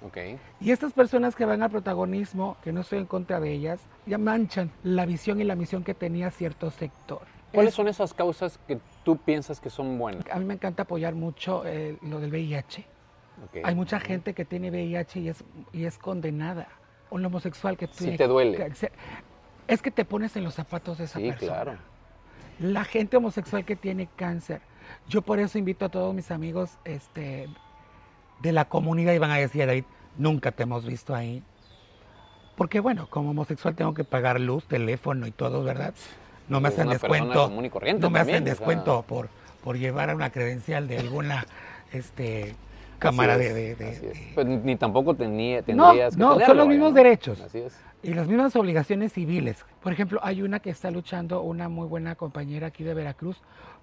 Ok. 0.06 0.18
Y 0.60 0.70
estas 0.70 0.92
personas 0.92 1.34
que 1.34 1.44
van 1.44 1.62
al 1.62 1.70
protagonismo, 1.70 2.56
que 2.62 2.72
no 2.72 2.82
estoy 2.82 2.98
en 2.98 3.06
contra 3.06 3.40
de 3.40 3.52
ellas, 3.52 3.80
ya 4.06 4.18
manchan 4.18 4.70
la 4.82 5.06
visión 5.06 5.40
y 5.40 5.44
la 5.44 5.54
misión 5.54 5.82
que 5.84 5.94
tenía 5.94 6.30
cierto 6.30 6.70
sector. 6.70 7.22
¿Cuáles 7.52 7.70
Es- 7.70 7.74
son 7.76 7.88
esas 7.88 8.12
causas 8.12 8.58
que 8.66 8.78
tú 9.04 9.16
piensas 9.16 9.60
que 9.60 9.70
son 9.70 9.96
buenas? 9.98 10.24
A 10.30 10.38
mí 10.38 10.44
me 10.44 10.54
encanta 10.54 10.82
apoyar 10.82 11.14
mucho 11.14 11.62
eh, 11.64 11.96
lo 12.02 12.20
del 12.20 12.30
VIH. 12.30 12.84
Ok. 13.44 13.58
Hay 13.64 13.74
mucha 13.74 13.98
gente 14.00 14.34
que 14.34 14.44
tiene 14.44 14.70
VIH 14.70 15.20
y 15.20 15.28
es, 15.28 15.44
y 15.72 15.84
es 15.84 15.96
condenada. 15.98 16.68
Un 17.10 17.24
homosexual 17.24 17.76
que 17.76 17.86
Sí 17.86 17.92
tiene... 17.98 18.18
te 18.18 18.26
duele. 18.26 18.56
que 18.58 18.90
es 19.68 19.82
que 19.82 19.90
te 19.90 20.04
pones 20.04 20.36
en 20.36 20.44
los 20.44 20.54
zapatos 20.54 20.98
de 20.98 21.04
esa 21.04 21.18
Sí, 21.18 21.28
persona. 21.28 21.52
claro. 21.52 21.78
La 22.60 22.84
gente 22.84 23.16
homosexual 23.16 23.64
que 23.64 23.76
tiene 23.76 24.08
cáncer. 24.16 24.60
Yo 25.08 25.22
por 25.22 25.38
eso 25.40 25.58
invito 25.58 25.84
a 25.86 25.88
todos 25.88 26.14
mis 26.14 26.30
amigos 26.30 26.78
este, 26.84 27.48
de 28.42 28.52
la 28.52 28.66
comunidad 28.66 29.12
y 29.12 29.18
van 29.18 29.30
a 29.30 29.36
decir, 29.36 29.66
David, 29.66 29.84
nunca 30.18 30.52
te 30.52 30.62
hemos 30.64 30.84
visto 30.86 31.14
ahí. 31.14 31.42
Porque 32.56 32.78
bueno, 32.80 33.08
como 33.10 33.30
homosexual 33.30 33.74
tengo 33.74 33.94
que 33.94 34.04
pagar 34.04 34.38
luz, 34.40 34.66
teléfono 34.66 35.26
y 35.26 35.32
todo, 35.32 35.64
¿verdad? 35.64 35.94
No 36.48 36.60
me 36.60 36.68
hacen 36.68 36.88
descuento. 36.88 37.44
común 37.48 37.64
y 37.64 37.70
corriente 37.70 38.02
No 38.02 38.10
me 38.10 38.20
también, 38.20 38.36
hacen 38.36 38.42
o 38.44 38.46
sea. 38.46 38.54
descuento 38.54 39.02
por, 39.02 39.28
por 39.64 39.76
llevar 39.78 40.14
una 40.14 40.30
credencial 40.30 40.86
de 40.86 40.98
alguna 40.98 41.46
este, 41.92 42.54
cámara 43.00 43.36
de, 43.38 43.52
de- 43.52 43.74
de- 43.74 44.30
Pues 44.34 44.46
ni 44.46 44.76
tampoco 44.76 45.14
tenía, 45.14 45.58
No, 45.60 45.64
tendrías 45.64 46.14
que 46.14 46.20
no, 46.20 46.38
son 46.38 46.56
los 46.56 46.68
mismos 46.68 46.90
¿no? 46.90 46.96
derechos. 46.96 47.40
Así 47.40 47.58
es. 47.58 47.76
Y 48.04 48.14
las 48.14 48.28
mismas 48.28 48.54
obligaciones 48.54 49.12
civiles. 49.12 49.64
Por 49.82 49.92
ejemplo, 49.92 50.20
hay 50.22 50.42
una 50.42 50.60
que 50.60 50.70
está 50.70 50.90
luchando, 50.90 51.42
una 51.42 51.68
muy 51.68 51.86
buena 51.88 52.14
compañera 52.14 52.68
aquí 52.68 52.84
de 52.84 52.94
Veracruz, 52.94 53.40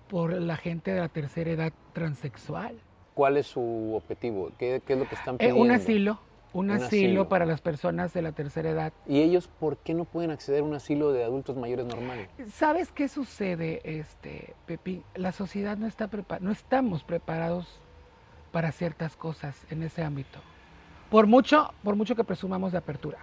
por 0.09 0.33
la 0.33 0.57
gente 0.57 0.91
de 0.91 0.99
la 0.99 1.09
tercera 1.09 1.49
edad 1.51 1.73
transexual. 1.93 2.75
¿Cuál 3.15 3.37
es 3.37 3.47
su 3.47 3.93
objetivo? 3.95 4.51
¿Qué, 4.57 4.81
qué 4.85 4.93
es 4.93 4.99
lo 4.99 5.07
que 5.07 5.15
están 5.15 5.35
Eh, 5.35 5.39
pidiendo? 5.39 5.61
un 5.61 5.71
asilo, 5.71 6.19
un, 6.53 6.69
Un 6.69 6.77
asilo, 6.83 7.07
asilo. 7.07 7.29
para 7.29 7.45
las 7.45 7.61
personas 7.61 8.13
de 8.13 8.21
la 8.21 8.31
tercera 8.31 8.69
edad. 8.69 8.93
¿Y 9.07 9.21
ellos 9.21 9.47
por 9.59 9.77
qué 9.77 9.93
no 9.93 10.05
pueden 10.05 10.31
acceder 10.31 10.61
a 10.61 10.63
un 10.63 10.73
asilo 10.73 11.11
de 11.11 11.23
adultos 11.23 11.57
mayores 11.57 11.85
normal? 11.87 12.27
¿Sabes 12.53 12.91
qué 12.91 13.07
sucede, 13.07 13.81
este, 13.83 14.53
Pepín? 14.67 15.03
La 15.15 15.31
sociedad 15.31 15.77
no 15.77 15.87
está 15.87 16.09
prepa- 16.09 16.39
no 16.39 16.51
estamos 16.51 17.03
preparados 17.03 17.79
para 18.51 18.71
ciertas 18.71 19.15
cosas 19.15 19.65
en 19.71 19.81
ese 19.83 20.03
ámbito. 20.03 20.39
Por 21.09 21.25
mucho, 21.27 21.73
por 21.83 21.95
mucho 21.95 22.15
que 22.15 22.23
presumamos 22.23 22.71
de 22.71 22.77
apertura. 22.77 23.17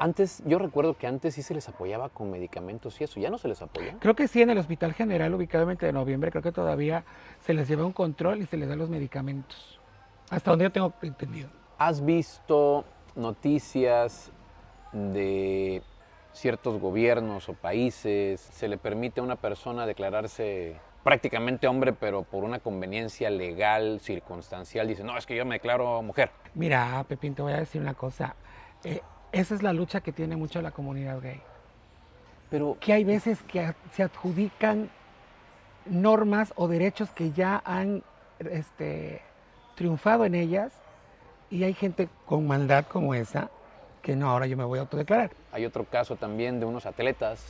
Antes, 0.00 0.42
yo 0.46 0.58
recuerdo 0.58 0.96
que 0.96 1.06
antes 1.06 1.34
sí 1.34 1.42
se 1.42 1.54
les 1.54 1.68
apoyaba 1.68 2.08
con 2.08 2.30
medicamentos 2.30 3.00
y 3.00 3.04
eso, 3.04 3.20
¿ya 3.20 3.30
no 3.30 3.38
se 3.38 3.48
les 3.48 3.60
apoya? 3.62 3.96
Creo 4.00 4.14
que 4.14 4.28
sí, 4.28 4.42
en 4.42 4.50
el 4.50 4.58
Hospital 4.58 4.94
General, 4.94 5.32
ubicado 5.34 5.62
en 5.62 5.68
20 5.68 5.86
de 5.86 5.92
noviembre, 5.92 6.30
creo 6.30 6.42
que 6.42 6.52
todavía 6.52 7.04
se 7.40 7.54
les 7.54 7.68
lleva 7.68 7.84
un 7.84 7.92
control 7.92 8.42
y 8.42 8.46
se 8.46 8.56
les 8.56 8.68
da 8.68 8.76
los 8.76 8.90
medicamentos. 8.90 9.80
Hasta 10.30 10.50
donde 10.50 10.64
yo 10.64 10.72
tengo 10.72 10.92
entendido. 11.02 11.48
¿Has 11.78 12.04
visto 12.04 12.84
noticias 13.14 14.30
de 14.92 15.82
ciertos 16.32 16.80
gobiernos 16.80 17.48
o 17.48 17.54
países? 17.54 18.40
¿Se 18.40 18.68
le 18.68 18.78
permite 18.78 19.20
a 19.20 19.22
una 19.22 19.36
persona 19.36 19.86
declararse 19.86 20.76
prácticamente 21.02 21.68
hombre, 21.68 21.92
pero 21.92 22.22
por 22.22 22.42
una 22.44 22.58
conveniencia 22.58 23.28
legal, 23.28 24.00
circunstancial, 24.00 24.88
dice, 24.88 25.04
no, 25.04 25.16
es 25.16 25.26
que 25.26 25.36
yo 25.36 25.44
me 25.44 25.56
declaro 25.56 26.00
mujer? 26.02 26.30
Mira, 26.54 27.04
Pepín, 27.06 27.34
te 27.34 27.42
voy 27.42 27.52
a 27.52 27.58
decir 27.58 27.80
una 27.80 27.94
cosa. 27.94 28.34
Eh, 28.82 29.00
esa 29.34 29.54
es 29.54 29.62
la 29.62 29.72
lucha 29.72 30.00
que 30.00 30.12
tiene 30.12 30.36
mucho 30.36 30.60
la 30.62 30.70
comunidad 30.70 31.20
gay. 31.20 31.40
Pero, 32.50 32.76
Que 32.80 32.92
hay 32.92 33.04
veces 33.04 33.42
que 33.42 33.74
se 33.92 34.02
adjudican 34.02 34.88
normas 35.86 36.52
o 36.56 36.68
derechos 36.68 37.10
que 37.10 37.32
ya 37.32 37.62
han 37.64 38.02
este, 38.38 39.20
triunfado 39.74 40.24
en 40.24 40.34
ellas 40.34 40.72
y 41.50 41.64
hay 41.64 41.74
gente 41.74 42.08
con 42.26 42.46
maldad 42.46 42.84
como 42.86 43.14
esa 43.14 43.50
que 44.02 44.16
no, 44.16 44.30
ahora 44.30 44.46
yo 44.46 44.56
me 44.56 44.64
voy 44.64 44.78
a 44.78 44.82
autodeclarar. 44.82 45.30
hay 45.52 45.64
otro 45.64 45.84
caso 45.84 46.16
también 46.16 46.60
de 46.60 46.66
unos 46.66 46.84
atletas 46.86 47.42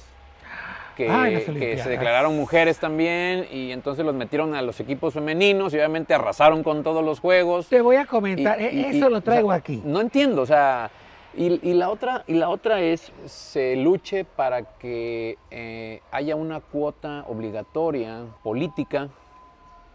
que, 0.97 1.09
Ah, 1.11 1.25
que 1.29 1.79
se 1.83 1.89
declararon 1.89 2.37
mujeres 2.37 2.79
también 2.79 3.47
y 3.51 3.73
entonces 3.73 4.05
los 4.05 4.15
metieron 4.15 4.55
a 4.55 4.63
los 4.63 4.79
equipos 4.79 5.15
femeninos 5.15 5.75
y 5.75 5.77
obviamente 5.79 6.15
arrasaron 6.15 6.63
con 6.63 6.85
todos 6.85 7.05
los 7.05 7.19
juegos. 7.19 7.69
Te 7.69 7.81
voy 7.81 7.97
a 7.97 8.07
comentar, 8.07 8.61
e- 8.61 8.73
y- 8.73 8.85
eso 8.85 9.09
y, 9.09 9.11
lo 9.11 9.21
traigo 9.21 9.49
o 9.49 9.51
sea, 9.51 9.59
aquí. 9.59 9.83
No 9.85 10.01
entiendo, 10.01 10.43
o 10.43 10.47
sea, 10.47 10.91
y, 11.37 11.69
y 11.69 11.75
la 11.75 11.91
otra, 11.91 12.25
y 12.27 12.35
la 12.35 12.49
otra 12.49 12.81
es, 12.81 13.13
se 13.27 13.77
luche 13.77 14.25
para 14.25 14.63
que 14.79 15.39
eh, 15.51 16.01
haya 16.11 16.37
una 16.37 16.61
cuota 16.61 17.25
obligatoria 17.29 18.27
política 18.43 19.09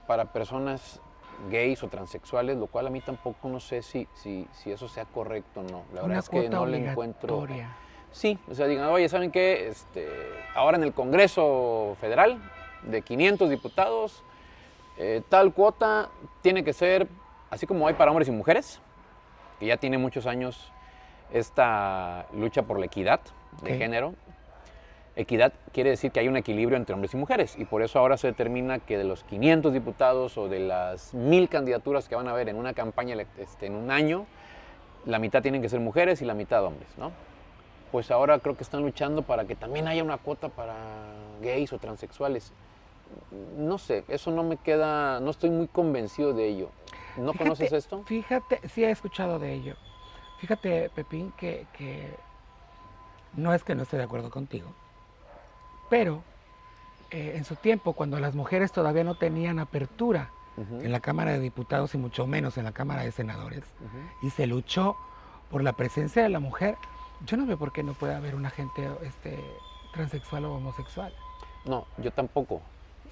para 0.08 0.26
personas 0.34 1.00
gays 1.50 1.82
o 1.84 1.88
transexuales, 1.88 2.58
lo 2.58 2.68
cual 2.68 2.88
a 2.88 2.90
mí 2.90 3.00
tampoco 3.00 3.48
no 3.48 3.60
sé 3.60 3.82
si, 3.82 4.08
si, 4.14 4.48
si 4.52 4.72
eso 4.72 4.90
sea 4.90 5.06
correcto 5.06 5.62
o 5.62 5.64
no. 5.64 5.84
La 5.94 6.02
verdad 6.02 6.20
es 6.20 6.30
que 6.30 6.50
no 6.50 6.66
le 6.66 6.90
encuentro... 6.90 7.48
Sí, 8.12 8.40
o 8.50 8.56
sea, 8.56 8.66
digan, 8.66 8.90
oye, 8.90 9.08
¿saben 9.08 9.32
qué? 9.32 9.68
Este, 9.68 10.08
ahora 10.56 10.78
en 10.78 10.84
el 10.84 10.94
Congreso 10.94 11.96
Federal, 12.02 12.42
de 12.84 13.04
500 13.04 13.50
diputados, 13.52 14.24
eh, 14.98 15.22
tal 15.30 15.54
cuota 15.54 16.10
tiene 16.42 16.64
que 16.64 16.74
ser, 16.74 17.08
así 17.52 17.68
como 17.68 17.88
hay 17.88 17.94
para 17.94 18.10
hombres 18.10 18.28
y 18.28 18.32
mujeres, 18.32 18.82
que 19.60 19.68
ya 19.68 19.78
tiene 19.78 20.00
muchos 20.00 20.26
años 20.26 20.72
esta 21.32 22.26
lucha 22.34 22.64
por 22.64 22.80
la 22.80 22.86
equidad 22.88 23.20
de 23.64 23.78
género. 23.78 24.14
Equidad 25.16 25.52
quiere 25.74 25.90
decir 25.90 26.12
que 26.12 26.22
hay 26.22 26.28
un 26.30 26.38
equilibrio 26.38 26.78
entre 26.78 26.94
hombres 26.94 27.14
y 27.14 27.18
mujeres 27.18 27.56
y 27.58 27.66
por 27.66 27.82
eso 27.82 28.00
ahora 28.00 28.16
se 28.16 28.28
determina 28.28 28.80
que 28.80 28.98
de 28.98 29.04
los 29.04 29.24
500 29.26 29.74
diputados 29.74 30.38
o 30.38 30.48
de 30.48 30.60
las 30.60 31.14
mil 31.14 31.50
candidaturas 31.50 32.08
que 32.08 32.16
van 32.16 32.28
a 32.28 32.32
haber 32.32 32.48
en 32.48 32.56
una 32.56 32.74
campaña 32.74 33.16
este, 33.38 33.66
en 33.66 33.76
un 33.76 33.92
año, 33.92 34.26
la 35.06 35.20
mitad 35.20 35.42
tienen 35.42 35.62
que 35.62 35.68
ser 35.70 35.82
mujeres 35.82 36.22
y 36.22 36.26
la 36.26 36.34
mitad 36.36 36.64
hombres, 36.64 36.88
¿no? 36.98 37.12
Pues 37.92 38.12
ahora 38.12 38.40
creo 38.40 38.56
que 38.56 38.64
están 38.64 38.82
luchando 38.84 39.24
para 39.24 39.46
que 39.46 39.56
también 39.56 39.88
haya 39.88 40.04
una 40.04 40.18
cuota 40.20 40.48
para 40.48 40.76
gays 41.42 41.74
o 41.74 41.80
transexuales. 41.80 42.54
No 43.58 43.78
sé, 43.80 44.04
eso 44.08 44.30
no 44.32 44.44
me 44.44 44.56
queda, 44.58 45.20
no 45.20 45.32
estoy 45.32 45.50
muy 45.50 45.68
convencido 45.68 46.34
de 46.34 46.48
ello. 46.48 46.70
¿No 47.18 47.34
Fíjate- 47.34 47.38
conoces 47.40 47.74
esto? 47.74 48.04
Fíjate, 48.06 48.62
sí 48.70 48.86
he 48.86 48.92
escuchado 48.92 49.40
de 49.40 49.54
ello. 49.54 49.76
Fíjate, 50.40 50.90
Pepín, 50.90 51.32
que, 51.38 51.68
que 51.78 52.16
no 53.36 53.54
es 53.54 53.64
que 53.64 53.76
no 53.76 53.84
esté 53.84 53.98
de 53.98 54.04
acuerdo 54.04 54.30
contigo, 54.30 54.74
pero 55.90 56.24
eh, 57.12 57.34
en 57.36 57.44
su 57.44 57.56
tiempo, 57.56 57.94
cuando 57.94 58.20
las 58.20 58.36
mujeres 58.36 58.72
todavía 58.72 59.04
no 59.04 59.16
tenían 59.16 59.60
apertura 59.60 60.32
en 60.58 60.92
la 60.92 61.00
Cámara 61.00 61.32
de 61.32 61.40
Diputados 61.40 61.96
y 61.96 61.98
mucho 61.98 62.28
menos 62.28 62.58
en 62.58 62.66
la 62.66 62.74
Cámara 62.74 63.04
de 63.04 63.14
Senadores, 63.14 63.64
y 64.22 64.30
se 64.30 64.46
luchó 64.46 64.98
por 65.50 65.64
la 65.64 65.72
presencia 65.72 66.22
de 66.22 66.28
la 66.28 66.40
mujer, 66.40 66.76
yo 67.26 67.38
no 67.38 67.46
veo 67.46 67.58
por 67.58 67.72
qué 67.72 67.82
no 67.82 67.94
puede 67.94 68.14
haber 68.14 68.36
una 68.36 68.50
gente 68.50 68.90
este, 69.04 69.40
transexual 69.94 70.46
o 70.46 70.56
homosexual. 70.56 71.14
No, 71.66 71.86
yo 71.98 72.12
tampoco. 72.12 72.62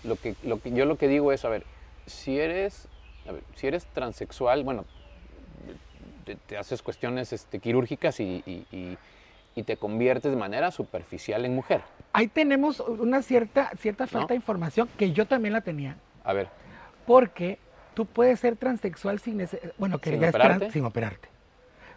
Lo 0.03 0.17
que, 0.17 0.35
lo 0.43 0.59
que, 0.59 0.71
yo 0.71 0.85
lo 0.85 0.97
que 0.97 1.07
digo 1.07 1.31
es, 1.31 1.45
a 1.45 1.49
ver, 1.49 1.65
si 2.05 2.37
eres, 2.37 2.89
a 3.27 3.31
ver, 3.31 3.43
si 3.55 3.67
eres 3.67 3.85
transexual, 3.93 4.63
bueno, 4.63 4.83
te, 6.27 6.35
te 6.35 6.57
haces 6.57 6.81
cuestiones 6.81 7.31
este, 7.31 7.59
quirúrgicas 7.59 8.19
y, 8.19 8.43
y- 8.45 8.65
y- 8.75 8.97
y 9.55 9.63
te 9.63 9.77
conviertes 9.77 10.29
de 10.31 10.37
manera 10.37 10.69
superficial 10.71 11.43
en 11.45 11.55
mujer. 11.55 11.81
Ahí 12.13 12.27
tenemos 12.27 12.79
una 12.81 13.21
cierta, 13.23 13.71
cierta 13.79 14.05
falta 14.05 14.19
¿No? 14.19 14.27
de 14.27 14.35
información 14.35 14.87
que 14.97 15.13
yo 15.13 15.25
también 15.25 15.53
la 15.53 15.61
tenía. 15.61 15.95
A 16.23 16.33
ver, 16.33 16.49
Porque 17.07 17.57
tú 17.95 18.05
puedes 18.05 18.39
ser 18.39 18.57
transexual 18.57 19.19
sin 19.19 19.37
bueno, 19.77 19.97
que 19.99 20.09
¿Sin 20.11 20.19
operarte? 20.23 20.59
trans- 20.59 20.73
sin 20.73 20.85
operarte. 20.85 21.29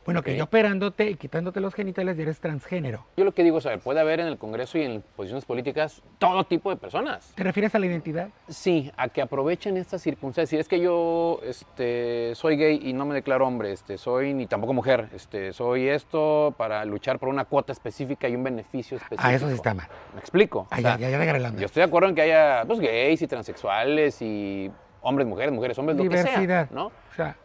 Bueno, 0.05 0.23
que 0.23 0.35
ya 0.37 0.45
operándote 0.45 1.11
y 1.11 1.15
quitándote 1.15 1.61
los 1.61 1.75
genitales 1.75 2.17
ya 2.17 2.23
eres 2.23 2.41
transgénero. 2.41 3.05
yo 3.17 3.25
lo 3.25 3.33
que 3.33 3.45
digo 3.45 3.59
es, 3.59 3.67
a 3.67 3.71
ver, 3.71 3.81
puede 3.81 4.01
haber 4.01 4.21
en 4.21 4.27
el 4.29 4.39
Congreso 4.39 4.79
y 4.79 4.83
en 4.83 5.03
posiciones 5.15 5.45
políticas 5.45 6.03
todo 6.19 6.45
tipo 6.45 6.71
de 6.71 6.77
personas. 6.77 7.33
¿Te 7.35 7.45
refieres 7.45 7.75
a 7.75 7.79
la 7.79 7.87
identidad? 7.87 8.31
Sí, 8.49 8.91
a 8.97 9.09
que 9.09 9.21
aprovechen 9.23 9.77
estas 9.77 10.01
circunstancias. 10.03 10.49
Si 10.51 10.57
es 10.57 10.69
que 10.69 10.81
yo 10.81 11.41
este, 11.45 12.35
soy 12.35 12.57
gay 12.57 12.81
y 12.83 12.93
no 12.93 13.05
me 13.05 13.15
declaro 13.15 13.47
hombre, 13.47 13.73
este, 13.73 13.99
soy 13.99 14.33
ni 14.35 14.47
tampoco 14.47 14.73
mujer, 14.73 15.09
este, 15.15 15.53
soy 15.53 15.89
esto 15.89 16.55
para 16.57 16.85
luchar 16.87 17.19
por 17.19 17.29
una 17.29 17.45
cuota 17.45 17.73
específica 17.73 18.27
y 18.29 18.35
un 18.35 18.43
beneficio 18.43 18.97
específico. 18.97 19.23
Ah, 19.29 19.35
eso 19.35 19.49
sí 19.49 19.55
está 19.55 19.75
mal. 19.75 19.87
¿Me 20.15 20.21
explico? 20.21 20.67
Ah, 20.71 20.77
O 20.79 20.81
ya, 20.81 20.97
sea, 20.99 21.11
ya, 21.11 21.25
ya 21.25 21.35
onda. 21.49 21.61
yo 21.61 21.67
estoy 21.67 21.81
de 21.83 21.85
acuerdo 21.85 22.09
en 22.09 22.15
que 22.15 22.23
haya 22.23 22.65
pues, 22.67 22.81
gays 22.81 23.21
y 23.23 23.27
transexuales 23.27 24.21
y 24.23 24.71
hombres, 25.03 25.29
mujeres, 25.29 25.53
mujeres, 25.53 25.79
hombres, 25.79 25.97
lo 25.99 26.03
que 26.05 26.09
Diversidad. 26.09 26.69
sea, 26.69 26.75
¿no? 26.75 26.87
O 26.87 27.15
sea, 27.15 27.37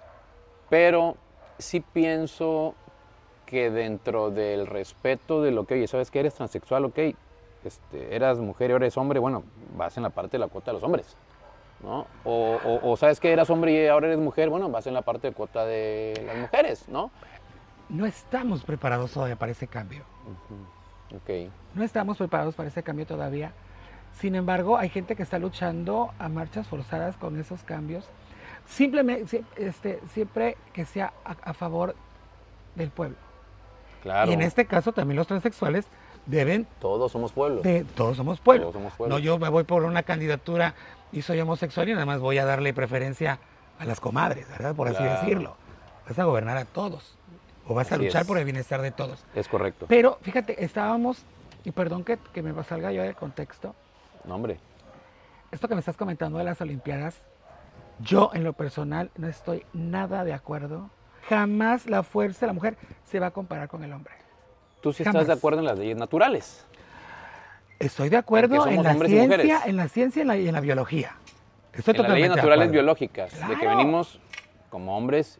Pero 0.69 1.17
sí 1.57 1.79
pienso 1.79 2.75
que 3.45 3.69
dentro 3.69 4.31
del 4.31 4.65
respeto 4.67 5.41
de 5.41 5.51
lo 5.51 5.65
que, 5.65 5.75
oye, 5.75 5.87
¿sabes 5.87 6.09
que 6.11 6.19
eres 6.19 6.33
transexual? 6.33 6.85
Ok, 6.85 6.99
este, 7.63 8.15
eras 8.15 8.39
mujer 8.39 8.69
y 8.69 8.73
ahora 8.73 8.85
eres 8.85 8.97
hombre, 8.97 9.19
bueno, 9.19 9.43
vas 9.77 9.97
en 9.97 10.03
la 10.03 10.09
parte 10.09 10.33
de 10.33 10.39
la 10.39 10.47
cuota 10.47 10.71
de 10.71 10.73
los 10.75 10.83
hombres, 10.83 11.15
¿no? 11.83 12.07
O, 12.23 12.59
o- 12.63 12.91
o 12.91 12.97
¿sabes 12.97 13.19
que 13.19 13.31
eras 13.31 13.49
hombre 13.49 13.71
y 13.71 13.87
ahora 13.87 14.07
eres 14.07 14.19
mujer? 14.19 14.49
Bueno, 14.49 14.69
vas 14.69 14.87
en 14.87 14.93
la 14.93 15.01
parte 15.03 15.27
de 15.29 15.33
cuota 15.33 15.65
de 15.65 16.13
las 16.25 16.37
mujeres, 16.37 16.87
¿no? 16.89 17.11
no 17.87 18.07
estamos 18.07 18.63
preparados 18.63 19.11
todavía 19.11 19.35
para 19.35 19.51
ese 19.51 19.67
cambio. 19.67 20.03
Ok, 21.15 21.51
No 21.75 21.83
estamos 21.83 22.17
preparados 22.17 22.55
para 22.55 22.69
ese 22.69 22.81
cambio 22.81 23.05
todavía. 23.05 23.51
Sin 24.19 24.33
embargo, 24.33 24.77
hay 24.77 24.89
gente 24.89 25.15
que 25.15 25.21
está 25.23 25.37
luchando 25.37 26.11
a 26.17 26.27
marchas 26.29 26.67
forzadas 26.67 27.15
con 27.17 27.39
esos 27.39 27.63
cambios. 27.63 28.05
Simplemente, 28.67 29.43
este, 29.55 29.99
siempre 30.13 30.57
que 30.73 30.85
sea 30.85 31.13
a, 31.23 31.31
a 31.31 31.53
favor 31.53 31.95
del 32.75 32.89
pueblo. 32.89 33.17
claro, 34.01 34.31
Y 34.31 34.33
en 34.33 34.41
este 34.41 34.65
caso 34.65 34.91
también 34.91 35.15
los 35.17 35.27
transexuales 35.27 35.85
deben 36.25 36.65
todos 36.79 37.11
somos 37.11 37.31
pueblos. 37.31 37.63
de 37.63 37.83
todos 37.95 38.17
somos 38.17 38.39
pueblo. 38.39 38.63
Todos 38.65 38.73
somos 38.75 38.93
pueblo. 38.93 39.15
No, 39.15 39.19
yo 39.19 39.37
me 39.37 39.49
voy 39.49 39.63
por 39.63 39.83
una 39.83 40.03
candidatura 40.03 40.73
y 41.11 41.21
soy 41.21 41.39
homosexual 41.39 41.87
y 41.89 41.93
nada 41.93 42.05
más 42.05 42.19
voy 42.19 42.37
a 42.39 42.45
darle 42.45 42.73
preferencia 42.73 43.39
a 43.77 43.85
las 43.85 43.99
comadres, 43.99 44.49
¿verdad? 44.49 44.75
Por 44.75 44.87
así 44.87 45.03
decirlo. 45.03 45.55
Vas 46.07 46.17
a 46.19 46.23
gobernar 46.23 46.57
a 46.57 46.65
todos 46.65 47.17
o 47.67 47.73
vas 47.73 47.91
a 47.91 47.97
luchar 47.97 48.23
es. 48.23 48.27
por 48.27 48.37
el 48.37 48.45
bienestar 48.45 48.81
de 48.81 48.91
todos. 48.91 49.23
Es 49.35 49.47
correcto. 49.47 49.85
Pero 49.87 50.17
fíjate, 50.21 50.63
estábamos, 50.63 51.23
y 51.63 51.71
perdón 51.71 52.03
que, 52.03 52.17
que 52.33 52.41
me 52.41 52.63
salga 52.63 52.91
yo 52.91 53.01
del 53.03 53.15
contexto, 53.15 53.75
No, 54.23 54.35
hombre, 54.35 54.57
esto 55.51 55.67
que 55.67 55.75
me 55.75 55.79
estás 55.79 55.97
comentando 55.97 56.37
de 56.37 56.43
las 56.43 56.59
Olimpiadas, 56.61 57.21
yo 57.99 58.31
en 58.33 58.43
lo 58.43 58.53
personal 58.53 59.11
no 59.17 59.27
estoy 59.27 59.65
nada 59.73 60.23
de 60.23 60.33
acuerdo. 60.33 60.89
Jamás 61.29 61.87
la 61.87 62.03
fuerza 62.03 62.41
de 62.41 62.47
la 62.47 62.53
mujer 62.53 62.77
se 63.05 63.19
va 63.19 63.27
a 63.27 63.31
comparar 63.31 63.67
con 63.67 63.83
el 63.83 63.93
hombre. 63.93 64.13
tú 64.81 64.93
sí 64.93 65.03
Jamás. 65.03 65.21
estás 65.21 65.35
de 65.35 65.39
acuerdo 65.39 65.59
en 65.59 65.65
las 65.65 65.79
leyes 65.79 65.97
naturales. 65.97 66.65
Estoy 67.79 68.09
de 68.09 68.17
acuerdo 68.17 68.67
en, 68.67 68.83
la 68.83 68.93
ciencia, 68.93 69.61
en 69.65 69.75
la 69.75 69.87
ciencia 69.89 70.19
y 70.19 70.21
en 70.21 70.27
la, 70.27 70.37
y 70.37 70.47
en 70.47 70.53
la 70.53 70.61
biología. 70.61 71.15
Estoy 71.73 71.95
en 71.95 72.03
las 72.03 72.11
leyes 72.11 72.29
naturales 72.29 72.71
biológicas, 72.71 73.47
de 73.47 73.55
que 73.57 73.67
venimos 73.67 74.19
como 74.69 74.95
hombres 74.95 75.39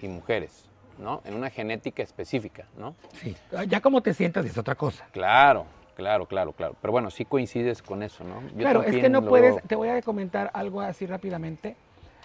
y 0.00 0.08
mujeres, 0.08 0.68
¿no? 0.98 1.22
En 1.24 1.34
una 1.34 1.50
genética 1.50 2.02
específica, 2.02 2.66
¿no? 2.76 2.96
Sí, 3.20 3.36
ya 3.68 3.80
como 3.80 4.02
te 4.02 4.12
sientas 4.12 4.44
es 4.44 4.58
otra 4.58 4.74
cosa. 4.74 5.06
Claro, 5.12 5.66
claro, 6.02 6.26
claro, 6.26 6.52
claro. 6.52 6.76
Pero 6.80 6.92
bueno, 6.92 7.10
sí 7.10 7.24
coincides 7.24 7.82
con 7.82 8.02
eso, 8.02 8.24
¿no? 8.24 8.42
Yo 8.48 8.56
claro, 8.56 8.82
es 8.82 8.96
que 8.96 9.08
no 9.08 9.20
lo 9.20 9.28
puedes, 9.28 9.62
te 9.62 9.76
voy 9.76 9.88
a 9.88 10.02
comentar 10.02 10.50
algo 10.52 10.80
así 10.80 11.06
rápidamente. 11.06 11.76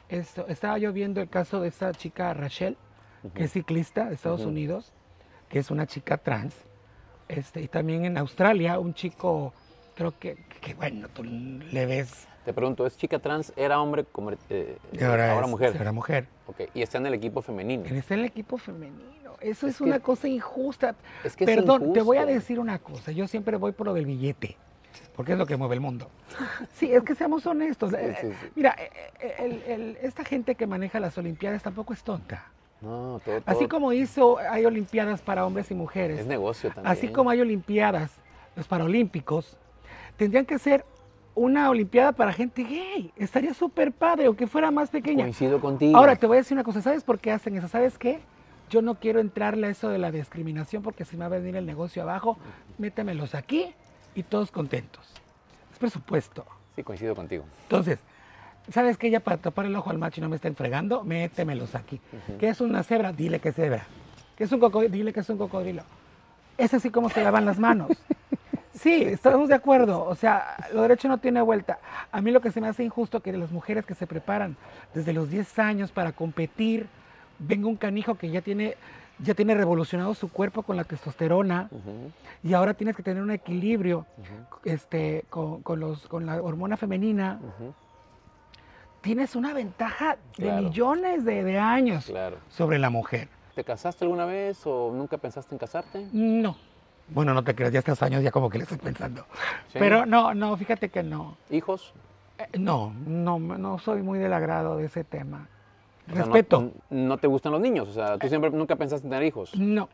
Esto, 0.10 0.48
estaba 0.48 0.78
yo 0.78 0.92
viendo 0.94 1.22
el 1.22 1.30
caso 1.30 1.62
de 1.62 1.68
esta 1.68 1.92
chica 1.94 2.34
Rachel, 2.34 2.78
que 3.34 3.44
es 3.44 3.52
ciclista 3.52 4.06
de 4.06 4.16
Estados. 4.16 4.46
Unidos, 4.46 4.94
que 5.50 5.60
es 5.60 5.70
una 5.70 5.86
chica 5.86 6.18
trans. 6.18 6.56
Este, 7.28 7.62
y 7.62 7.68
también 7.68 8.06
en 8.06 8.18
Australia, 8.18 8.80
un 8.80 8.94
chico, 8.94 9.54
creo 9.96 10.18
que, 10.18 10.38
que 10.62 10.74
bueno, 10.74 11.10
tú 11.10 11.24
le 11.24 11.86
ves 11.86 12.28
Te 12.48 12.54
pregunto, 12.54 12.88
¿es 12.88 12.96
chica 12.96 13.20
trans? 13.20 13.52
¿Era 13.58 13.82
hombre? 13.82 14.06
eh, 14.50 14.78
ahora, 15.02 15.34
ahora 15.34 15.46
es- 15.48 15.52
mujer. 15.52 15.76
Ahora 15.78 15.92
mujer. 15.92 16.28
Ok, 16.46 16.62
y 16.74 16.82
está 16.82 16.98
en 16.98 17.06
el 17.08 17.14
equipo 17.14 17.42
femenino. 17.42 17.84
Está 17.84 18.14
en 18.14 18.22
el 18.22 18.26
equipo 18.28 18.58
femenino. 18.58 19.34
Eso 19.42 19.68
es, 19.68 19.74
Es 19.74 19.78
que- 19.80 19.84
una 19.84 20.00
cosa 20.00 20.30
injusta. 20.30 20.96
Es 21.26 21.36
que 21.36 21.44
es 21.44 21.50
Perdón, 21.58 21.92
te 21.92 22.00
voy 22.02 22.16
a 22.16 22.26
decir 22.26 22.58
una 22.62 22.80
cosa. 22.80 23.12
Yo 23.12 23.28
siempre 23.28 23.58
voy 23.58 23.74
por 23.74 23.88
lo 23.88 23.94
del 23.94 24.06
billete, 24.06 24.56
porque 25.14 25.34
es 25.34 25.38
lo 25.38 25.46
que 25.46 25.58
mueve 25.58 25.76
el 25.76 25.82
mundo. 25.82 26.10
Sí, 26.72 26.90
es 26.90 27.04
que 27.04 27.16
seamos 27.16 27.46
honestos. 27.46 27.90
Sí, 27.90 27.98
Eh, 28.00 28.16
sí, 28.22 28.28
sí. 28.32 28.48
Mira, 28.56 28.78
eh, 28.80 28.92
eh, 29.20 29.36
el- 29.40 29.64
el- 29.70 29.98
esta 30.02 30.24
gente 30.24 30.56
que 30.56 30.68
maneja 30.68 31.02
las 31.02 31.18
Olimpiadas 31.18 31.62
tampoco 31.62 31.92
es 31.92 32.02
tonta. 32.02 32.46
No, 32.80 33.20
todo, 33.26 33.42
Así 33.46 33.60
todo 33.66 33.70
como 33.70 33.92
hizo, 33.92 34.38
hay 34.38 34.64
Olimpiadas 34.66 35.22
para 35.22 35.46
hombres 35.46 35.70
y 35.70 35.74
mujeres. 35.76 36.22
es 36.22 36.26
negocio 36.28 36.70
también. 36.72 36.94
Así 36.94 37.10
como 37.10 37.30
hay 37.30 37.42
Olimpiadas, 37.42 38.12
los 38.56 38.70
Paralímpicos, 38.70 39.58
tendrían 40.16 40.46
que 40.46 40.58
ser 40.60 40.86
una 41.38 41.70
Olimpiada 41.70 42.12
para 42.12 42.34
gente 42.34 42.64
gay. 42.64 43.14
Estaría 43.16 43.54
súper 43.54 43.92
padre, 43.92 44.26
aunque 44.26 44.48
fuera 44.48 44.72
más 44.72 44.90
pequeña. 44.90 45.24
Coincido 45.24 45.62
contigo. 45.62 45.96
Ahora 45.96 46.16
te 46.16 46.26
voy 46.26 46.38
a 46.38 46.40
decir 46.40 46.56
una 46.56 46.64
cosa, 46.64 46.82
¿sabes 46.82 47.04
por 47.04 47.20
qué 47.20 47.32
hacen 47.32 47.56
eso? 47.56 47.68
¿Sabes 47.68 47.98
qué? 47.98 48.20
Yo 48.70 48.82
no 48.82 48.96
quiero 48.96 49.20
entrarle 49.20 49.68
a 49.68 49.70
eso 49.70 49.90
de 49.90 50.00
la 50.00 50.12
discriminación 50.12 50.84
porque 50.84 51.06
si 51.06 51.16
me 51.16 51.28
va 51.28 51.36
a 51.36 51.40
venir 51.40 51.56
el 51.56 51.66
negocio 51.66 52.02
abajo, 52.02 52.38
métemelos 52.78 53.36
aquí 53.36 53.74
y 54.16 54.24
todos 54.24 54.52
contentos. 54.52 55.14
Es 55.72 55.78
presupuesto. 55.78 56.44
Sí, 56.76 56.84
coincido 56.84 57.16
contigo. 57.16 57.46
Entonces, 57.64 58.00
¿sabes 58.70 58.98
qué? 58.98 59.10
Ya 59.10 59.20
para 59.20 59.38
tapar 59.38 59.68
el 59.68 59.76
ojo 59.76 59.92
al 59.92 60.00
macho 60.00 60.20
y 60.20 60.24
no 60.24 60.30
me 60.30 60.36
estén 60.36 60.56
fregando, 60.56 61.04
métemelos 61.04 61.76
aquí. 61.76 62.02
¿Qué 62.40 62.50
es 62.50 62.60
una 62.62 62.84
cebra? 62.84 63.14
Dile 63.14 63.40
que 63.40 63.50
es 63.50 63.56
cebra. 63.56 63.86
¿Qué 64.36 64.44
es 64.44 64.52
un 64.52 64.60
cocodrilo? 64.60 64.92
Dile 64.92 65.14
que 65.14 65.20
es 65.20 65.30
un 65.30 65.38
cocodrilo. 65.38 65.84
Es 66.58 66.74
así 66.74 66.90
como 66.90 67.10
se 67.10 67.24
lavan 67.24 67.46
las 67.46 67.60
manos. 67.60 67.90
Sí, 68.80 69.04
estamos 69.04 69.50
de 69.50 69.56
acuerdo. 69.56 70.04
O 70.06 70.16
sea, 70.16 70.56
lo 70.74 70.82
derecho 70.84 71.08
no 71.08 71.18
tiene 71.18 71.42
vuelta. 71.42 71.80
A 72.12 72.22
mí 72.22 72.32
lo 72.32 72.42
que 72.42 72.52
se 72.52 72.62
me 72.62 72.68
hace 72.68 72.84
injusto 72.84 73.22
que 73.22 73.32
de 73.32 73.38
las 73.38 73.52
mujeres 73.52 73.86
que 73.86 73.96
se 73.96 74.06
preparan 74.08 74.56
desde 74.94 75.14
los 75.14 75.30
10 75.30 75.60
años 75.60 75.92
para 75.92 76.12
competir, 76.12 76.88
venga 77.40 77.68
un 77.68 77.76
canijo 77.76 78.16
que 78.16 78.30
ya 78.30 78.42
tiene, 78.42 78.76
ya 79.20 79.34
tiene 79.34 79.56
revolucionado 79.56 80.14
su 80.14 80.30
cuerpo 80.32 80.62
con 80.64 80.78
la 80.78 80.84
testosterona 80.84 81.70
y 82.44 82.54
ahora 82.54 82.74
tienes 82.76 82.96
que 82.96 83.04
tener 83.04 83.24
un 83.24 83.32
equilibrio 83.32 84.06
este, 84.64 85.26
con, 85.30 85.62
con 85.64 85.80
los, 85.80 86.08
con 86.08 86.26
la 86.26 86.42
hormona 86.42 86.78
femenina. 86.78 87.40
Tienes 89.02 89.36
una 89.36 89.54
ventaja 89.54 90.18
de 90.38 90.52
millones 90.52 91.24
de, 91.24 91.44
de 91.44 91.58
años 91.58 92.06
Claro. 92.08 92.38
sobre 92.50 92.78
la 92.78 92.90
mujer. 92.90 93.30
¿Te 93.56 93.64
casaste 93.64 94.04
alguna 94.06 94.26
vez 94.26 94.62
o 94.66 94.92
nunca 94.94 95.18
pensaste 95.18 95.56
en 95.56 95.60
casarte? 95.60 96.08
No. 96.12 96.58
Bueno, 97.10 97.34
no 97.34 97.44
te 97.44 97.56
creas, 97.56 97.72
ya 97.72 97.80
estos 97.80 98.02
años 98.04 98.22
ya 98.24 98.32
como 98.32 98.50
que 98.50 98.58
le 98.58 98.64
estoy 98.64 98.78
pensando. 98.78 99.26
Sí. 99.72 99.80
Pero 99.80 100.06
no, 100.06 100.34
no, 100.34 100.56
fíjate 100.58 100.90
que 100.90 101.04
no. 101.04 101.38
¿Hijos? 101.50 101.94
Eh, 102.38 102.58
No, 102.58 102.94
no, 103.06 103.40
no 103.40 103.80
soy 103.80 104.02
muy 104.02 104.20
del 104.20 104.34
agrado 104.34 104.78
de 104.78 104.86
ese 104.86 105.04
tema. 105.04 105.48
O 106.10 106.14
sea, 106.14 106.20
no- 106.20 106.26
Respeto. 106.34 106.72
No, 106.90 107.18
te 107.18 107.28
gustan 107.28 107.52
los 107.52 107.62
niños? 107.62 107.88
O 107.90 107.94
sea, 107.94 108.18
tú 108.18 108.28
siempre 108.30 108.50
nunca 108.52 108.76
pensaste 108.76 109.06
en 109.08 109.12
tener 109.12 109.26
hijos. 109.26 109.56
No. 109.56 109.90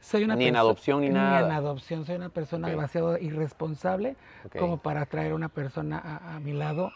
Soy 0.00 0.24
una 0.24 0.34
Ni 0.36 0.46
en 0.46 0.56
adopción 0.56 1.00
ni 1.02 1.08
Ni 1.08 1.14
nada. 1.14 1.46
en 1.46 1.52
adopción. 1.52 2.04
Soy 2.06 2.16
una 2.16 2.30
persona 2.30 2.68
demasiado 2.68 3.18
irresponsable 3.18 4.16
como 4.58 4.78
para 4.78 5.04
traer 5.06 5.34
una 5.34 5.48
persona 5.48 5.98
a, 5.98 6.36
a 6.36 6.40
mi 6.40 6.52
lado 6.52 6.90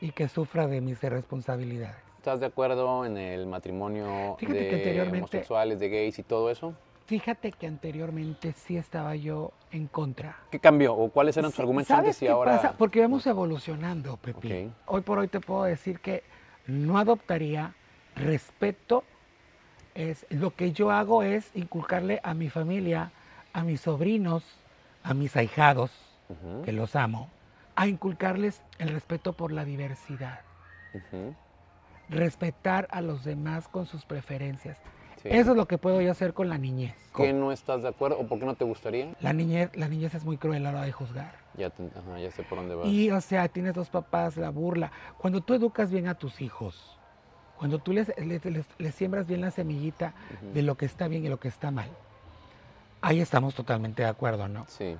y 0.00 0.10
que 0.12 0.28
sufra 0.28 0.66
de 0.66 0.80
mis 0.80 1.02
irresponsabilidades. 1.02 1.96
¿Estás 2.18 2.40
de 2.40 2.46
acuerdo 2.46 3.04
en 3.06 3.16
el 3.16 3.46
matrimonio 3.46 4.36
Fíjate 4.38 4.68
que 4.68 4.76
de 4.92 5.02
homosexuales, 5.02 5.78
de 5.80 5.88
gays 5.88 6.18
y 6.18 6.22
todo 6.22 6.50
eso? 6.50 6.74
Fíjate 7.06 7.52
que 7.52 7.66
anteriormente 7.66 8.52
sí 8.52 8.78
estaba 8.78 9.14
yo 9.14 9.52
en 9.70 9.88
contra. 9.88 10.38
¿Qué 10.50 10.58
cambió? 10.58 10.94
¿O 10.94 11.10
cuáles 11.10 11.36
eran 11.36 11.50
tus 11.50 11.60
argumentos 11.60 11.88
¿Sabes 11.88 12.08
antes 12.08 12.22
y 12.22 12.26
qué 12.26 12.32
ahora? 12.32 12.56
pasa? 12.56 12.74
Porque 12.78 13.00
vamos 13.02 13.26
evolucionando, 13.26 14.16
Pepi. 14.16 14.70
Hoy 14.86 15.02
por 15.02 15.18
hoy 15.18 15.28
te 15.28 15.40
puedo 15.40 15.64
decir 15.64 16.00
que 16.00 16.22
no 16.66 16.98
adoptaría 16.98 17.74
respeto. 18.16 19.04
Es, 19.94 20.26
lo 20.30 20.54
que 20.54 20.72
yo 20.72 20.90
hago 20.90 21.22
es 21.22 21.50
inculcarle 21.54 22.20
a 22.24 22.32
mi 22.32 22.48
familia, 22.48 23.12
a 23.52 23.62
mis 23.64 23.82
sobrinos, 23.82 24.42
a 25.02 25.12
mis 25.12 25.36
ahijados, 25.36 25.90
que 26.64 26.72
los 26.72 26.96
amo, 26.96 27.28
a 27.76 27.86
inculcarles 27.86 28.62
el 28.78 28.88
respeto 28.88 29.34
por 29.34 29.52
la 29.52 29.64
diversidad. 29.64 30.40
Respetar 32.08 32.88
a 32.90 33.02
los 33.02 33.24
demás 33.24 33.68
con 33.68 33.86
sus 33.86 34.04
preferencias. 34.06 34.78
Sí. 35.24 35.36
Eso 35.36 35.50
es 35.50 35.56
lo 35.56 35.66
que 35.66 35.78
puedo 35.78 36.00
yo 36.00 36.10
hacer 36.12 36.32
con 36.34 36.48
la 36.48 36.56
niñez. 36.58 36.94
¿Qué 37.16 37.32
no 37.32 37.50
estás 37.52 37.82
de 37.82 37.88
acuerdo 37.88 38.18
o 38.20 38.26
por 38.26 38.38
qué 38.38 38.46
no 38.46 38.54
te 38.54 38.64
gustaría? 38.64 39.12
La 39.20 39.32
niñez, 39.32 39.70
la 39.76 39.88
niñez 39.88 40.14
es 40.14 40.24
muy 40.24 40.36
cruel 40.36 40.64
a 40.66 40.70
la 40.72 40.78
hora 40.78 40.86
de 40.86 40.92
juzgar. 40.92 41.34
Ya, 41.56 41.70
te- 41.70 41.82
ajá, 41.84 42.18
ya 42.20 42.30
sé 42.30 42.42
por 42.44 42.58
dónde 42.58 42.74
vas. 42.76 42.86
Y, 42.86 43.10
o 43.10 43.20
sea, 43.20 43.48
tienes 43.48 43.74
dos 43.74 43.90
papás, 43.90 44.36
la 44.36 44.50
burla. 44.50 44.92
Cuando 45.18 45.40
tú 45.40 45.54
educas 45.54 45.90
bien 45.90 46.06
a 46.08 46.14
tus 46.14 46.40
hijos, 46.40 46.98
cuando 47.56 47.78
tú 47.78 47.92
les, 47.92 48.12
les- 48.18 48.44
les- 48.44 48.66
les 48.78 48.94
siembras 48.94 49.26
bien 49.26 49.40
la 49.40 49.50
semillita 49.50 50.12
de 50.52 50.62
lo 50.62 50.76
que 50.76 50.86
está 50.86 51.08
bien 51.08 51.24
y 51.24 51.28
lo 51.28 51.38
que 51.40 51.48
está 51.48 51.70
mal, 51.70 51.88
ahí 53.00 53.20
estamos 53.20 53.54
totalmente 53.54 54.02
de 54.02 54.08
acuerdo, 54.08 54.48
¿no? 54.48 54.64
Sí. 54.68 54.96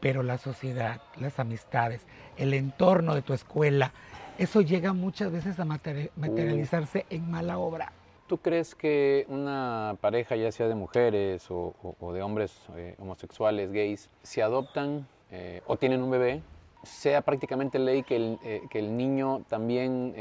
Pero 0.00 0.22
la 0.22 0.36
sociedad, 0.38 1.00
las 1.16 1.38
amistades, 1.38 2.06
el 2.36 2.52
entorno 2.52 3.14
de 3.14 3.22
tu 3.22 3.32
escuela, 3.32 3.92
eso 4.36 4.60
llega 4.60 4.92
muchas 4.92 5.32
veces 5.32 5.58
a 5.58 5.64
materi- 5.64 6.10
materializarse 6.16 7.06
en 7.08 7.30
mala 7.30 7.56
obra. 7.58 7.92
¿Tú 8.26 8.38
crees 8.38 8.74
que 8.74 9.26
una 9.28 9.96
pareja, 10.00 10.34
ya 10.36 10.50
sea 10.50 10.66
de 10.66 10.74
mujeres 10.74 11.50
o, 11.50 11.74
o- 11.82 11.94
o 12.00 12.12
de 12.14 12.22
hombres 12.22 12.58
eh, 12.74 12.94
homosexuales, 12.98 13.70
gays, 13.70 14.08
si 14.22 14.40
adoptan 14.40 15.06
eh, 15.30 15.60
o 15.66 15.76
tienen 15.76 16.02
un 16.02 16.10
bebé, 16.10 16.40
sea 16.84 17.20
prácticamente 17.20 17.78
ley 17.78 18.02
que 18.02 18.16
el, 18.16 18.38
eh, 18.42 18.66
que 18.70 18.78
el 18.78 18.96
niño 18.96 19.42
también 19.48 20.12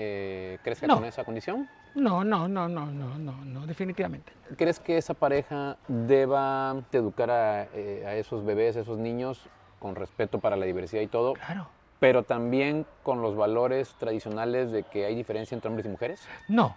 crezca 0.64 0.88
No. 0.88 0.96
con 0.96 1.06
esa 1.06 1.24
condición? 1.24 1.68
No, 1.96 2.24
no, 2.26 2.48
no, 2.48 2.68
no, 2.68 2.88
no, 2.88 3.18
no, 3.18 3.46
no, 3.46 3.68
definitivamente. 3.68 4.34
¿Crees 4.58 4.80
que 4.80 4.98
esa 4.98 5.14
pareja 5.14 5.78
deba 5.88 6.76
de 6.92 6.98
educar 6.98 7.30
a, 7.32 7.62
a 7.62 8.16
esos 8.16 8.44
bebés, 8.44 8.76
a 8.76 8.82
esos 8.82 8.98
niños, 8.98 9.48
con 9.80 9.96
respeto 9.96 10.40
para 10.40 10.56
la 10.58 10.66
diversidad 10.66 11.02
y 11.02 11.08
todo, 11.08 11.34
Claro. 11.34 11.68
pero 12.00 12.24
también 12.24 12.86
con 13.04 13.22
los 13.22 13.36
valores 13.36 13.94
tradicionales 14.00 14.72
de 14.72 14.84
que 14.84 15.06
hay 15.06 15.16
diferencia 15.16 15.56
entre 15.56 15.70
hombres 15.70 15.86
y 15.86 15.90
mujeres? 15.90 16.28
No, 16.48 16.76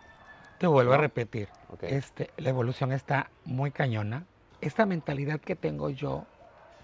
te 0.58 0.66
vuelvo 0.66 0.94
a 0.94 0.96
repetir. 0.98 1.48
Este, 1.82 2.30
la 2.36 2.50
evolución 2.50 2.92
está 2.92 3.30
muy 3.44 3.70
cañona. 3.70 4.24
Esta 4.60 4.86
mentalidad 4.86 5.40
que 5.40 5.56
tengo 5.56 5.90
yo, 5.90 6.24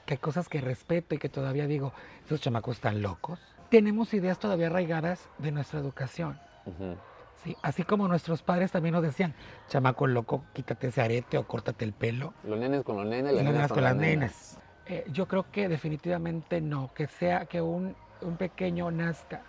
que 0.07 0.15
hay 0.15 0.19
cosas 0.19 0.49
que 0.49 0.61
respeto 0.61 1.15
y 1.15 1.19
que 1.19 1.29
todavía 1.29 1.67
digo, 1.67 1.93
esos 2.25 2.41
chamacos 2.41 2.77
están 2.77 3.03
locos. 3.03 3.39
Tenemos 3.71 4.13
ideas 4.13 4.39
todavía 4.39 4.67
arraigadas 4.67 5.29
de 5.39 5.53
nuestra 5.53 5.81
educación. 5.81 6.39
Ujú. 6.67 6.97
¿sí? 7.43 7.57
Así 7.63 7.83
como 7.85 8.07
nuestros 8.09 8.43
padres 8.43 8.71
también 8.73 8.95
nos 8.95 9.03
decían, 9.03 9.35
chamaco 9.69 10.07
loco, 10.07 10.45
quítate 10.53 10.89
ese 10.89 11.01
arete 11.01 11.39
o 11.39 11.47
córtate 11.47 11.85
el 11.85 11.93
pelo. 11.95 12.35
Los 12.45 12.59
nenes 12.59 12.85
con 12.85 12.97
los 12.97 13.07
nenes, 13.07 13.33
las 13.33 13.45
las 13.45 13.53
nenas 13.55 13.69
con, 13.69 13.77
con 13.77 13.85
las 13.85 13.95
las 13.95 14.01
nenas. 14.01 14.59
nenas. 14.59 14.59
Eh, 14.87 15.05
yo 15.13 15.27
creo 15.27 15.51
que 15.51 15.69
definitivamente 15.69 16.61
no, 16.61 16.93
que 16.93 17.07
sea 17.07 17.47
que 17.47 17.63
un, 17.63 17.97
un 18.21 18.37
pequeño 18.37 18.91
nazca, 18.91 19.43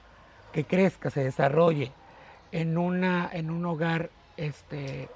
que 0.54 0.64
crezca, 0.64 1.10
se 1.10 1.24
desarrolle 1.24 1.92
en, 2.54 2.78
una, 2.78 3.30
en 3.34 3.50
un 3.50 3.66
hogar 3.66 4.12
este, 4.38 5.10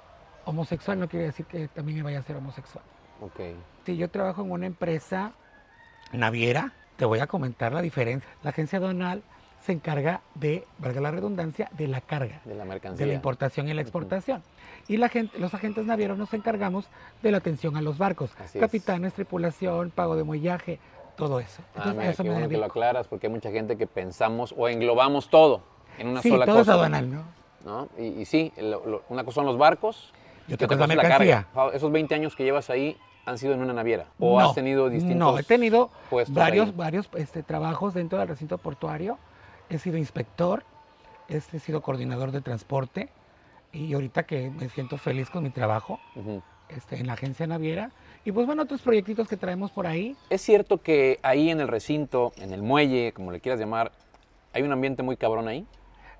homosexual, 0.44 0.98
no 0.98 1.08
quiere 1.08 1.26
decir 1.26 1.46
que 1.46 1.68
también 1.68 2.02
vaya 2.02 2.18
a 2.18 2.22
ser 2.22 2.36
homosexual. 2.36 2.84
Ok. 3.22 3.40
Si 3.86 3.96
yo 3.96 4.10
trabajo 4.10 4.42
en 4.42 4.50
una 4.50 4.66
empresa 4.66 5.32
naviera, 6.12 6.72
te 6.96 7.04
voy 7.04 7.20
a 7.20 7.26
comentar 7.28 7.72
la 7.72 7.80
diferencia. 7.80 8.28
La 8.42 8.50
agencia 8.50 8.78
aduanal 8.78 9.22
se 9.64 9.72
encarga 9.72 10.20
de, 10.34 10.66
valga 10.78 11.00
la 11.00 11.10
redundancia, 11.12 11.70
de 11.72 11.86
la 11.88 12.00
carga 12.00 12.40
De 12.44 12.54
la 12.54 12.64
mercancía. 12.64 13.06
de 13.06 13.12
la 13.12 13.14
importación 13.16 13.68
y 13.68 13.74
la 13.74 13.82
exportación. 13.82 14.42
Y 14.88 14.96
la 14.96 15.08
gente, 15.08 15.38
los 15.38 15.54
agentes 15.54 15.84
navieros 15.84 16.18
nos 16.18 16.34
encargamos 16.34 16.88
de 17.22 17.30
la 17.30 17.38
atención 17.38 17.76
a 17.76 17.82
los 17.82 17.98
barcos, 17.98 18.32
Así 18.38 18.58
es. 18.58 18.62
capitanes, 18.62 19.14
tripulación, 19.14 19.90
pago 19.90 20.16
de 20.16 20.24
muellaje, 20.24 20.80
todo 21.16 21.38
eso. 21.40 21.62
Ah, 21.74 21.90
Entonces, 21.90 21.94
mira, 21.96 22.08
a 22.08 22.12
eso 22.12 22.22
qué 22.24 22.28
me 22.30 22.34
bueno 22.34 22.48
que 22.48 22.56
lo 22.56 22.64
aclaras 22.64 23.06
porque 23.08 23.26
hay 23.28 23.32
mucha 23.32 23.50
gente 23.50 23.76
que 23.76 23.86
pensamos 23.86 24.54
o 24.56 24.68
englobamos 24.68 25.28
todo 25.30 25.62
en 25.98 26.08
una 26.08 26.22
Sí, 26.22 26.28
sola 26.30 26.46
todo 26.46 26.58
cosa. 26.58 26.72
es 26.72 26.74
aduanal, 26.76 27.10
¿no? 27.12 27.22
¿no? 27.64 27.88
Y, 27.98 28.20
y 28.20 28.24
sí, 28.24 28.52
lo- 28.58 28.84
lo- 28.86 29.02
una 29.08 29.24
cosa 29.24 29.36
son 29.36 29.46
los 29.46 29.58
barcos 29.58 30.12
Y 30.46 30.54
otra 30.54 30.66
otra 30.66 30.76
cosa 30.78 30.92
es 30.92 30.96
mercancía. 30.96 31.46
carga. 31.52 31.76
Esos 31.76 31.90
20 31.92 32.14
años 32.14 32.34
que 32.36 32.44
llevas 32.44 32.70
ahí 32.70 32.96
han 33.26 33.36
sido 33.36 33.52
en 33.52 33.60
una 33.60 33.72
naviera 33.74 34.06
o 34.18 34.38
No, 34.40 34.46
has 34.48 34.54
tenido 34.54 34.88
distintos 34.88 35.32
No, 35.32 35.38
he 35.38 35.42
tenido 35.42 35.90
varios, 36.28 36.68
ahí? 36.68 36.74
varios 36.74 37.10
este, 37.14 37.42
trabajos 37.42 37.92
dentro 37.94 38.18
del 38.18 38.28
recinto 38.28 38.56
portuario. 38.58 39.18
He 39.68 39.78
sido 39.78 39.98
inspector, 39.98 40.62
he 41.28 41.40
sido 41.40 41.82
coordinador 41.82 42.30
de 42.32 42.40
transporte 42.40 43.10
y 43.72 43.92
ahorita 43.92 44.22
que 44.22 44.48
me 44.50 44.70
siento 44.70 44.96
feliz 44.96 45.28
con 45.28 45.42
mi 45.42 45.50
trabajo 45.50 46.00
este, 46.70 46.96
en 47.00 47.06
la 47.06 47.12
agencia 47.14 47.46
naviera. 47.46 47.90
Y 48.24 48.32
pues 48.32 48.46
bueno, 48.46 48.62
otros 48.62 48.80
proyectitos 48.80 49.28
que 49.28 49.36
traemos 49.36 49.70
por 49.72 49.86
ahí. 49.86 50.16
Es 50.30 50.40
cierto 50.40 50.78
que 50.80 51.18
ahí 51.22 51.50
en 51.50 51.60
el 51.60 51.68
recinto, 51.68 52.32
en 52.38 52.54
el 52.54 52.62
muelle, 52.62 53.12
como 53.12 53.30
le 53.30 53.40
quieras 53.40 53.60
llamar, 53.60 53.92
hay 54.54 54.62
un 54.62 54.72
ambiente 54.72 55.02
muy 55.02 55.18
cabrón 55.18 55.48
ahí. 55.48 55.66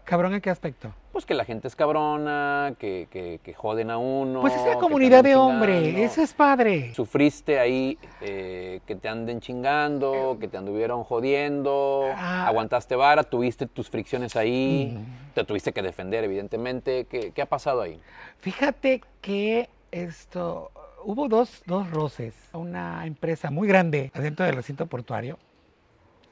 ¿Cabrón 0.09 0.33
en 0.33 0.41
qué 0.41 0.49
aspecto? 0.49 0.91
Pues 1.13 1.27
que 1.27 1.35
la 1.35 1.45
gente 1.45 1.69
es 1.69 1.77
cabrona, 1.77 2.73
que, 2.79 3.09
que, 3.11 3.41
que 3.43 3.53
joden 3.53 3.91
a 3.91 3.99
uno. 3.99 4.41
Pues 4.41 4.55
es 4.55 4.65
la 4.65 4.79
comunidad 4.79 5.23
de 5.23 5.37
hombre, 5.37 6.03
eso 6.03 6.23
es 6.23 6.33
padre. 6.33 6.95
Sufriste 6.95 7.61
ahí 7.61 7.99
eh, 8.23 8.81
que 8.87 8.97
te 8.97 9.07
anden 9.11 9.41
chingando, 9.41 10.39
que 10.41 10.49
te 10.49 10.57
anduvieron 10.57 11.05
jodiendo, 11.05 12.07
Ah. 12.17 12.47
aguantaste 12.47 12.97
vara, 12.97 13.23
tuviste 13.23 13.67
tus 13.67 13.91
fricciones 13.91 14.35
ahí, 14.35 14.99
te 15.35 15.45
tuviste 15.45 15.73
que 15.75 15.83
defender, 15.83 16.25
evidentemente. 16.25 17.05
¿Qué, 17.05 17.33
qué 17.33 17.43
ha 17.43 17.47
pasado 17.47 17.83
ahí? 17.83 18.01
Fíjate 18.39 19.03
que 19.21 19.69
esto, 19.91 20.71
hubo 21.05 21.29
dos, 21.29 21.63
dos 21.67 21.91
roces. 21.91 22.35
Una 22.55 23.05
empresa 23.07 23.51
muy 23.51 23.69
grande 23.69 24.11
adentro 24.15 24.47
del 24.47 24.55
recinto 24.55 24.87
portuario 24.87 25.39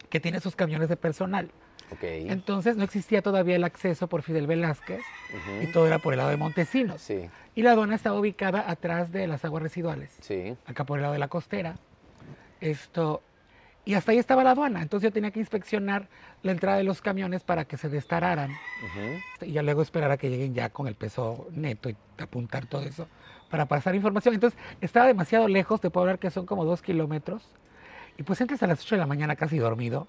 que 0.09 0.19
tiene 0.19 0.41
sus 0.41 0.57
camiones 0.57 0.89
de 0.89 0.97
personal. 0.97 1.51
Ok. 1.93 2.03
Entonces 2.03 2.77
no 2.77 2.85
existía 2.85 3.23
todavía 3.23 3.57
el 3.57 3.65
acceso 3.65 4.09
por 4.09 4.23
Fidel 4.23 4.47
Velázquez 4.47 5.01
Ujú. 5.31 5.63
y 5.63 5.73
todo 5.73 5.87
era 5.87 5.99
por 5.99 6.13
el 6.13 6.19
lado 6.19 6.31
de 6.31 6.37
Montesinos. 6.37 7.01
Sí, 7.01 7.29
Y 7.55 7.63
la 7.63 7.73
aduana 7.73 7.95
estaba 7.95 8.19
ubicada 8.19 8.69
atrás 8.71 9.13
de 9.13 9.27
las 9.27 9.45
aguas 9.45 9.63
residuales, 9.63 10.17
sí. 10.21 10.57
acá 10.67 10.85
por 10.85 10.99
el 10.99 11.03
lado 11.03 11.13
de 11.13 11.21
la 11.21 11.29
costera. 11.29 11.77
Esto, 12.61 13.23
y 13.85 13.95
hasta 13.95 14.13
ahí 14.13 14.19
estaba 14.19 14.43
la 14.43 14.51
aduana. 14.53 14.83
Entonces 14.83 15.09
yo 15.09 15.13
tenía 15.13 15.31
que 15.31 15.41
inspeccionar 15.41 16.09
la 16.43 16.53
entrada 16.53 16.79
de 16.79 16.85
los 16.85 17.01
camiones 17.01 17.43
para 17.45 17.65
que 17.67 17.77
se 17.77 17.89
destararan 17.89 18.51
Ujú. 18.51 19.45
y 19.47 19.53
ya 19.53 19.63
luego 19.63 19.83
esperar 19.83 20.11
a 20.11 20.17
que 20.17 20.29
lleguen 20.31 20.55
ya 20.55 20.71
con 20.71 20.87
el 20.89 20.95
peso 20.95 21.47
neto 21.53 21.89
y 21.91 21.97
apuntar 22.19 22.67
todo 22.67 22.83
eso 22.83 23.07
para 23.51 23.67
pasar 23.67 23.95
información. 23.95 24.35
Entonces 24.35 24.59
estaba 24.81 25.07
demasiado 25.07 25.47
lejos, 25.49 25.81
te 25.81 25.91
puedo 25.91 26.03
hablar 26.03 26.19
que 26.19 26.31
son 26.31 26.47
como 26.47 26.65
dos 26.65 26.83
kilómetros. 26.83 27.49
Y 28.19 28.23
pues 28.23 28.41
entras 28.41 28.63
a 28.63 28.67
las 28.67 28.81
8 28.81 28.95
de 28.97 29.01
la 29.01 29.07
mañana 29.07 29.37
casi 29.37 29.59
dormido, 29.59 30.09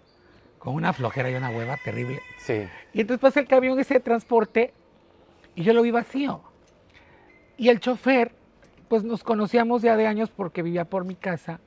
con 0.60 0.74
una 0.76 0.94
flojera 0.94 1.30
y 1.30 1.36
una 1.36 1.50
hueva 1.50 1.78
terrible. 1.78 2.22
Sí. 2.38 2.68
Y 2.94 3.02
entonces 3.02 3.22
pasa 3.22 3.40
el 3.40 3.48
camión 3.48 3.80
ese 3.80 3.96
de 3.96 4.00
transporte 4.00 4.74
y 5.56 5.64
yo 5.64 5.74
lo 5.74 5.82
vi 5.82 5.92
vacío. 5.92 6.42
Y 7.58 7.70
el 7.70 7.80
chofer, 7.80 8.32
pues 8.88 9.04
nos 9.04 9.24
conocíamos 9.24 9.82
ya 9.82 9.96
de 9.98 10.08
años 10.08 10.30
porque 10.30 10.62
vivía 10.62 10.86
por 10.86 11.06
mi 11.06 11.16
casa. 11.16 11.60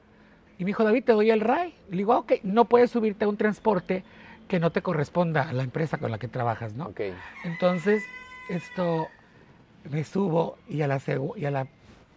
Y 0.59 0.65
me 0.65 0.69
dijo, 0.69 0.85
David, 0.85 1.05
te 1.05 1.13
doy 1.13 1.31
el 1.31 1.41
RAI. 1.41 1.75
Le 1.91 1.97
digo, 1.97 2.13
"Ah, 2.13 2.19
ok, 2.19 2.33
no 2.43 2.67
puedes 2.67 2.91
subirte 2.91 3.25
a 3.25 3.29
un 3.29 3.37
transporte 3.37 4.05
que 4.47 4.61
no 4.61 4.71
te 4.71 4.83
corresponda 4.83 5.49
a 5.49 5.53
la 5.53 5.63
empresa 5.63 5.99
con 5.99 6.11
la 6.11 6.19
que 6.19 6.29
trabajas, 6.29 6.75
¿no? 6.75 6.87
Ok. 6.89 7.01
Entonces, 7.45 8.03
esto, 8.49 9.09
me 9.91 10.05
subo 10.05 10.59
y 10.69 10.83
a 10.83 10.89
la, 10.89 11.01
y 11.37 11.45
a 11.45 11.51
la 11.51 11.67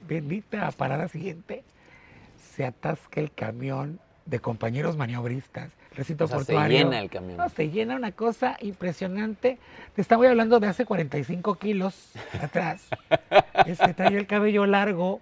bendita 0.08 0.70
parada 0.72 1.08
siguiente 1.08 1.64
se 2.56 2.66
atasca 2.66 3.22
el 3.22 3.32
camión 3.32 4.00
de 4.26 4.40
compañeros 4.40 4.98
maniobristas, 4.98 5.72
recinto 5.96 6.26
O 6.26 6.28
sea, 6.28 6.40
se 6.40 6.46
portuario. 6.46 6.78
llena 6.78 7.00
el 7.00 7.10
camión. 7.10 7.38
No, 7.38 7.50
se 7.50 7.70
llena 7.70 7.96
una 7.96 8.12
cosa 8.12 8.58
impresionante. 8.62 9.58
Te 9.96 10.02
estaba 10.02 10.28
hablando 10.28 10.60
de 10.60 10.68
hace 10.68 10.86
45 10.86 11.56
kilos 11.56 12.12
atrás. 12.42 12.88
Este 13.66 13.94
traía 13.94 14.18
el 14.18 14.28
cabello 14.28 14.66
largo, 14.66 15.22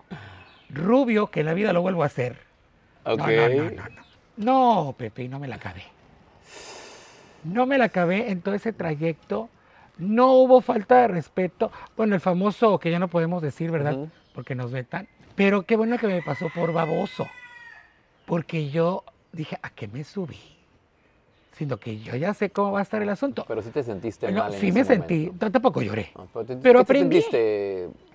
rubio, 0.69 1.27
que 1.27 1.41
en 1.41 1.45
la 1.47 1.53
vida 1.53 1.73
lo 1.73 1.81
vuelvo 1.81 2.03
a 2.03 2.07
hacer. 2.07 2.37
Ok. 3.03 3.19
No, 3.19 3.25
no, 3.27 3.47
no, 3.49 3.71
no, 3.71 3.89
no. 3.89 4.01
No, 4.37 4.95
Pepe, 4.97 5.27
no 5.27 5.37
me 5.37 5.47
la 5.47 5.55
acabé. 5.55 5.83
No 7.43 7.65
me 7.65 7.77
la 7.77 7.85
acabé 7.85 8.31
en 8.31 8.41
todo 8.41 8.55
ese 8.55 8.73
trayecto. 8.73 9.49
No 9.97 10.31
hubo 10.33 10.61
falta 10.61 11.01
de 11.01 11.07
respeto. 11.09 11.71
Bueno, 11.97 12.15
el 12.15 12.21
famoso 12.21 12.79
que 12.79 12.89
ya 12.89 12.99
no 12.99 13.07
podemos 13.09 13.41
decir, 13.41 13.69
¿verdad? 13.71 13.97
Porque 14.33 14.55
nos 14.55 14.71
vetan. 14.71 15.07
Pero 15.35 15.63
qué 15.63 15.75
bueno 15.75 15.97
que 15.97 16.07
me 16.07 16.21
pasó 16.21 16.49
por 16.49 16.73
baboso. 16.73 17.27
Porque 18.25 18.69
yo 18.69 19.03
dije, 19.31 19.57
¿a 19.61 19.69
qué 19.69 19.87
me 19.87 20.03
subí? 20.03 20.39
Sino 21.53 21.77
que 21.77 21.99
yo 21.99 22.15
ya 22.15 22.33
sé 22.33 22.49
cómo 22.49 22.71
va 22.71 22.79
a 22.79 22.83
estar 22.83 23.01
el 23.01 23.09
asunto. 23.09 23.43
Pero 23.47 23.61
sí 23.61 23.69
te 23.71 23.83
sentiste 23.83 24.25
Bueno, 24.27 24.43
mal 24.43 24.53
en 24.53 24.59
sí 24.59 24.71
me 24.71 24.79
ese 24.81 24.93
sentí, 24.95 25.25
momento. 25.25 25.45
no, 25.45 25.51
tampoco 25.51 25.81
lloré. 25.81 26.11
No, 26.15 26.27
pero 26.33 26.45
te- 26.45 26.55
Pero 26.57 26.79
¿qué 26.79 26.85
te 26.85 26.99
aprendí. 26.99 27.25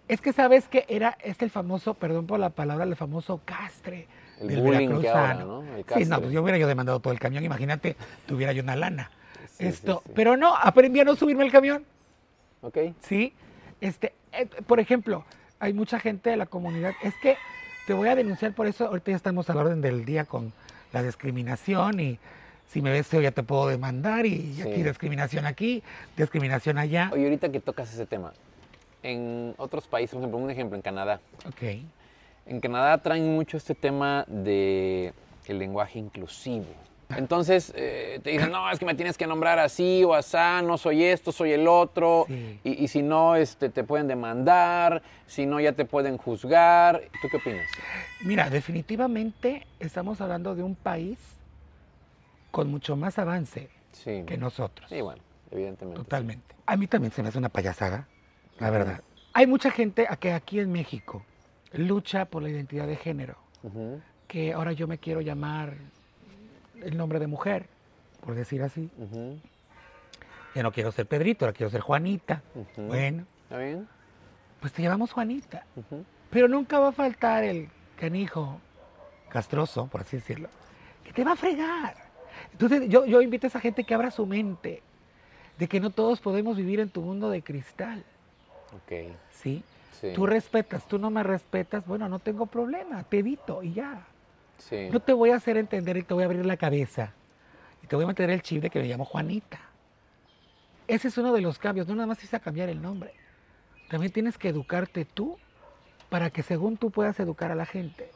Es 0.09 0.21
que 0.21 0.33
sabes 0.33 0.69
que 0.69 0.85
era 0.89 1.19
este 1.23 1.45
el 1.45 1.51
famoso, 1.51 1.95
perdón 1.95 2.27
por 2.27 2.39
la 2.39 2.51
palabra, 2.51 2.85
el 2.85 2.97
famoso 2.97 3.41
castre. 3.45 4.07
El 4.41 4.49
del 4.49 4.61
bullying 4.63 5.01
que 5.01 5.09
ahora. 5.09 5.35
¿no? 5.35 5.63
El 5.77 5.85
Sí, 5.95 6.05
no, 6.09 6.21
pues 6.21 6.33
yo 6.33 6.43
hubiera 6.43 6.59
yo 6.59 6.67
demandado 6.69 7.01
todo 7.01 7.13
el 7.13 7.19
camión, 7.19 7.45
imagínate, 7.45 7.97
tuviera 8.27 8.53
yo 8.53 8.63
una 8.63 8.77
lana. 8.77 9.11
Sí, 9.51 9.67
Esto, 9.67 10.03
sí. 10.07 10.13
pero 10.15 10.37
no, 10.37 10.55
aprendí 10.55 11.01
a 11.01 11.05
no 11.05 11.17
subirme 11.17 11.43
al 11.45 11.51
camión, 11.51 11.85
Ok. 12.63 12.79
¿sí? 13.01 13.33
Este, 13.81 14.13
eh, 14.33 14.47
por 14.67 14.81
ejemplo, 14.81 15.25
hay 15.59 15.73
mucha 15.73 15.99
gente 15.99 16.29
de 16.31 16.37
la 16.37 16.45
comunidad, 16.47 16.93
es 17.03 17.15
que 17.23 17.37
te 17.87 17.95
voy 17.95 18.09
a 18.09 18.15
denunciar 18.15 18.53
por 18.55 18.67
eso, 18.67 18.87
ahorita 18.87 19.11
ya 19.13 19.17
estamos 19.17 19.49
al 19.49 19.57
orden 19.57 19.81
del 19.81 20.05
día 20.05 20.25
con 20.27 20.53
la 20.93 21.03
discriminación 21.03 22.01
y 22.01 22.19
si 22.69 22.83
me 22.83 22.91
ves 22.91 23.07
feo 23.07 23.21
ya 23.21 23.31
te 23.31 23.43
puedo 23.43 23.69
demandar 23.69 24.27
y 24.27 24.55
Sí. 24.55 24.63
aquí 24.63 24.83
discriminación 24.83 25.47
aquí, 25.47 25.83
discriminación 26.17 26.79
allá. 26.79 27.11
Oye, 27.13 27.25
ahorita 27.25 27.51
que 27.51 27.61
tocas 27.61 27.93
ese 27.93 28.07
tema, 28.07 28.33
en 29.03 29.55
otros 29.59 29.87
países, 29.87 30.11
por 30.15 30.21
ejemplo, 30.21 30.39
un 30.39 30.51
ejemplo, 30.51 30.77
en 30.77 30.83
Canadá. 30.83 31.21
Ok. 31.47 31.63
En 32.47 32.61
Canadá 32.61 32.99
traen 32.99 33.35
mucho 33.35 33.57
este 33.57 33.75
tema 33.75 34.25
de 34.29 35.13
el 35.47 35.59
lenguaje 35.59 35.99
inclusivo. 35.99 36.67
Entonces 37.17 37.73
eh, 37.77 38.19
te 38.25 38.31
dicen, 38.31 38.51
no, 38.51 38.69
es 38.69 38.81
que 38.81 38.85
me 38.85 38.95
tienes 38.97 39.17
que 39.17 39.29
nombrar 39.29 39.61
así 39.61 40.03
o 40.03 40.13
asá, 40.13 40.61
no 40.63 40.77
soy 40.77 41.05
esto, 41.05 41.31
soy 41.31 41.53
el 41.53 41.69
otro. 41.69 42.25
Sí. 42.27 42.59
Y, 42.65 42.85
y 42.85 42.89
si 42.89 43.01
no, 43.03 43.37
este, 43.37 43.69
te 43.69 43.85
pueden 43.85 44.09
demandar, 44.09 45.03
si 45.29 45.47
no, 45.47 45.61
ya 45.61 45.71
te 45.73 45.85
pueden 45.85 46.17
juzgar. 46.19 47.01
¿Tú 47.23 47.29
qué 47.31 47.37
opinas? 47.37 47.67
Mira, 48.25 48.51
definitivamente 48.51 49.65
estamos 49.79 50.21
hablando 50.21 50.57
de 50.57 50.65
un 50.65 50.75
país 50.75 51.17
con 52.57 52.71
mucho 52.71 52.97
más 52.97 53.19
avance 53.19 53.69
Sí. 53.93 54.25
que 54.27 54.39
nosotros. 54.39 54.89
Sí, 54.89 55.03
bueno, 55.03 55.23
evidentemente. 55.51 55.99
sí. 56.01 56.05
Totalmente. 56.05 56.55
A 56.65 56.77
mí 56.79 56.87
también 56.87 57.13
se 57.13 57.23
me 57.23 57.29
hace 57.29 57.37
una 57.37 57.51
payasada, 57.51 58.09
la 58.59 58.71
verdad. 58.71 59.03
Hay 59.35 59.47
mucha 59.47 59.71
gente 59.71 60.09
que 60.19 60.33
aquí 60.33 60.59
en 60.59 60.73
México 60.73 61.23
lucha 61.75 62.25
por 62.25 62.43
la 62.43 62.49
identidad 62.49 62.87
de 62.87 62.97
género, 62.97 63.37
que 64.27 64.55
ahora 64.55 64.73
yo 64.73 64.89
me 64.89 64.97
quiero 64.97 65.21
llamar 65.21 65.75
el 66.81 66.97
nombre 66.97 67.19
de 67.19 67.27
mujer, 67.27 67.69
por 68.25 68.35
decir 68.35 68.63
así. 68.63 68.89
ujú, 68.97 69.39
Ya 70.55 70.63
no 70.63 70.73
quiero 70.73 70.91
ser 70.93 71.05
Pedrito, 71.07 71.45
ahora 71.45 71.53
quiero 71.55 71.69
ser 71.69 71.83
Juanita. 71.83 72.41
Bueno, 72.79 73.27
¿Está 73.43 73.59
bien? 73.59 73.87
pues 74.63 74.73
te 74.73 74.81
llamamos 74.81 75.13
Juanita. 75.13 75.67
Pero 76.31 76.49
nunca 76.49 76.79
va 76.79 76.89
a 76.89 76.93
faltar 76.93 77.45
el 77.45 77.69
canijo 77.97 78.59
castroso, 79.29 79.89
por 79.89 80.01
así 80.01 80.17
decirlo, 80.17 80.49
que 81.05 81.13
te 81.13 81.23
va 81.23 81.33
a 81.33 81.37
fregar. 81.37 82.06
Entonces 82.53 82.89
yo, 82.89 83.05
yo 83.07 83.21
invito 83.23 83.47
a 83.47 83.49
esa 83.49 83.61
gente 83.61 83.85
que 83.85 83.95
abra 83.95 84.11
su 84.11 84.27
mente, 84.27 84.83
de 85.59 85.69
que 85.69 85.81
no 85.81 85.91
todos 85.91 86.21
podemos 86.21 86.57
vivir 86.57 86.81
en 86.81 86.89
tu 86.91 87.03
mundo 87.03 87.31
de 87.31 87.43
cristal, 87.43 88.05
Ok. 88.75 89.13
¿sí? 89.33 89.63
Sí. 89.93 90.13
Tú 90.15 90.27
respetas, 90.27 90.87
tú 90.87 90.99
no 90.99 91.09
me 91.11 91.23
respetas, 91.23 91.87
bueno, 91.87 92.09
no 92.09 92.19
tengo 92.19 92.45
problema, 92.47 93.03
te 93.05 93.19
evito 93.21 93.63
y 93.63 93.73
ya. 93.73 94.05
sí. 94.59 94.89
No 94.93 95.01
te 95.01 95.13
voy 95.15 95.31
a 95.31 95.37
hacer 95.37 95.57
entender 95.57 95.97
y 95.97 96.03
te 96.03 96.13
voy 96.13 96.23
a 96.25 96.27
abrir 96.27 96.45
la 96.45 96.57
cabeza. 96.59 97.13
Y 97.83 97.87
te 97.87 97.97
voy 97.97 98.05
a 98.05 98.09
meter 98.09 98.29
el 98.31 98.43
chip 98.43 98.61
de 98.63 98.69
que 98.71 98.79
me 98.81 98.87
llamo 98.89 99.05
Juanita. 99.07 99.59
Ese 100.89 101.09
es 101.09 101.17
uno 101.19 101.33
de 101.33 101.41
los 101.41 101.59
cambios, 101.59 101.87
no 101.89 101.95
nada 101.95 102.07
más 102.07 102.23
es 102.23 102.35
a 102.35 102.41
cambiar 102.41 102.69
el 102.69 102.83
nombre. 102.83 103.13
También 103.89 104.13
tienes 104.13 104.37
que 104.37 104.49
educarte 104.49 105.05
tú 105.05 105.39
para 106.11 106.31
que 106.31 106.43
según 106.43 106.77
tú 106.77 106.91
puedas 106.91 107.19
educar 107.19 107.51
a 107.51 107.55
la 107.55 107.67
gente. 107.67 108.11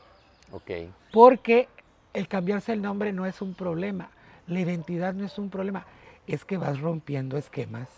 Ok. 0.53 0.71
Porque 1.13 1.69
el 2.13 2.29
cambiarse 2.29 2.73
el 2.73 2.83
nombre 2.83 3.13
no 3.13 3.25
es 3.27 3.41
un 3.41 3.55
problema, 3.55 4.11
la 4.51 4.61
identidad 4.61 5.15
no 5.15 5.25
es 5.25 5.39
un 5.39 5.49
problema, 5.49 5.87
es 6.27 6.45
que 6.45 6.59
vas 6.59 6.81
rompiendo 6.81 7.37
esquemas 7.37 7.89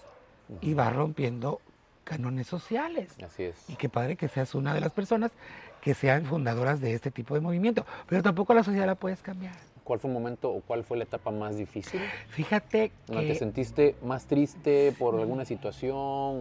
y 0.60 0.74
vas 0.74 0.94
rompiendo 0.94 1.60
canones 2.04 2.46
sociales. 2.46 3.16
Así 3.24 3.44
es. 3.44 3.68
Y 3.68 3.76
qué 3.76 3.88
padre 3.88 4.16
que 4.16 4.28
seas 4.28 4.54
una 4.54 4.74
de 4.74 4.80
las 4.80 4.92
personas 4.92 5.32
que 5.80 5.94
sean 5.94 6.24
fundadoras 6.26 6.80
de 6.80 6.94
este 6.94 7.10
tipo 7.10 7.34
de 7.34 7.40
movimiento, 7.40 7.84
pero 8.06 8.22
tampoco 8.22 8.54
la 8.54 8.62
sociedad 8.62 8.86
la 8.86 8.94
puedes 8.94 9.22
cambiar. 9.22 9.54
¿Cuál 9.82 9.98
fue 9.98 10.10
el 10.10 10.14
momento 10.14 10.50
o 10.50 10.60
cuál 10.60 10.84
fue 10.84 10.96
la 10.96 11.04
etapa 11.04 11.32
más 11.32 11.56
difícil? 11.56 12.00
Fíjate 12.28 12.92
¿En 13.08 13.14
la 13.16 13.22
que 13.22 13.28
te 13.28 13.34
sentiste 13.34 13.96
más 14.02 14.26
triste 14.26 14.92
por 14.96 15.18
alguna 15.18 15.44
situación 15.44 15.92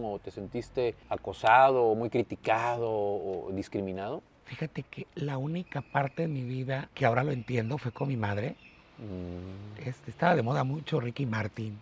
o 0.04 0.20
te 0.22 0.30
sentiste 0.30 0.94
acosado 1.08 1.84
o 1.84 1.94
muy 1.96 2.08
criticado 2.08 2.88
o 2.88 3.50
discriminado? 3.52 4.22
fíjate 4.52 4.82
que 4.82 5.06
la 5.14 5.38
única 5.38 5.80
parte 5.80 6.22
de 6.22 6.28
mi 6.28 6.42
vida 6.42 6.90
que 6.92 7.06
ahora 7.06 7.24
lo 7.24 7.32
entiendo 7.32 7.78
fue 7.78 7.90
con 7.90 8.08
mi 8.08 8.18
madre. 8.18 8.54
Mm, 8.98 9.80
Este, 9.86 10.10
estaba 10.10 10.34
de 10.36 10.42
moda 10.42 10.64
mucho 10.64 11.00
Ricky 11.00 11.26
Martin. 11.26 11.78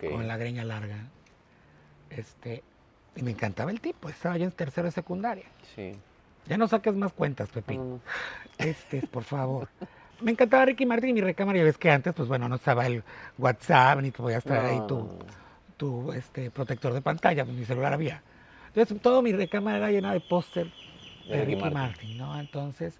con 0.00 0.26
la 0.26 0.36
greña 0.36 0.64
larga. 0.64 0.96
Este, 2.10 2.62
y 3.14 3.22
me 3.22 3.30
encantaba 3.30 3.70
el 3.70 3.80
tipo, 3.80 4.08
estaba 4.08 4.36
yo 4.36 4.44
en 4.44 4.50
tercero 4.52 4.86
de 4.86 4.92
secundaria. 4.92 5.44
Sí. 5.74 5.94
Ya 6.46 6.56
no 6.58 6.66
saques 6.68 6.94
más 6.94 7.12
cuentas, 7.12 7.48
Pepín. 7.50 8.00
Este, 8.58 9.02
por 9.06 9.24
favor. 9.24 9.68
Me 10.20 10.32
encantaba 10.32 10.64
Ricky 10.64 10.86
Martin 10.86 11.10
y 11.10 11.12
mi 11.14 11.20
recámara, 11.20 11.58
ya 11.58 11.64
ves 11.64 11.78
que 11.78 11.90
antes, 11.90 12.14
pues 12.14 12.28
bueno, 12.28 12.48
no 12.48 12.56
estaba 12.56 12.86
el 12.86 13.02
WhatsApp, 13.38 14.00
ni 14.00 14.10
te 14.10 14.18
podías 14.18 14.42
traer 14.44 14.66
ahí 14.66 14.80
tu, 14.88 15.08
tu 15.76 16.12
este, 16.12 16.50
protector 16.50 16.92
de 16.92 17.02
pantalla, 17.02 17.44
pues 17.44 17.56
mi 17.56 17.64
celular 17.64 17.92
había. 17.92 18.22
Entonces, 18.68 19.00
todo 19.02 19.22
mi 19.22 19.32
recámara 19.32 19.76
era 19.78 19.90
llena 19.90 20.12
de 20.12 20.20
póster 20.20 20.72
de, 21.28 21.44
Ricky, 21.44 21.70
Martin. 21.70 22.18
¿no? 22.18 22.38
Entonces, 22.38 22.98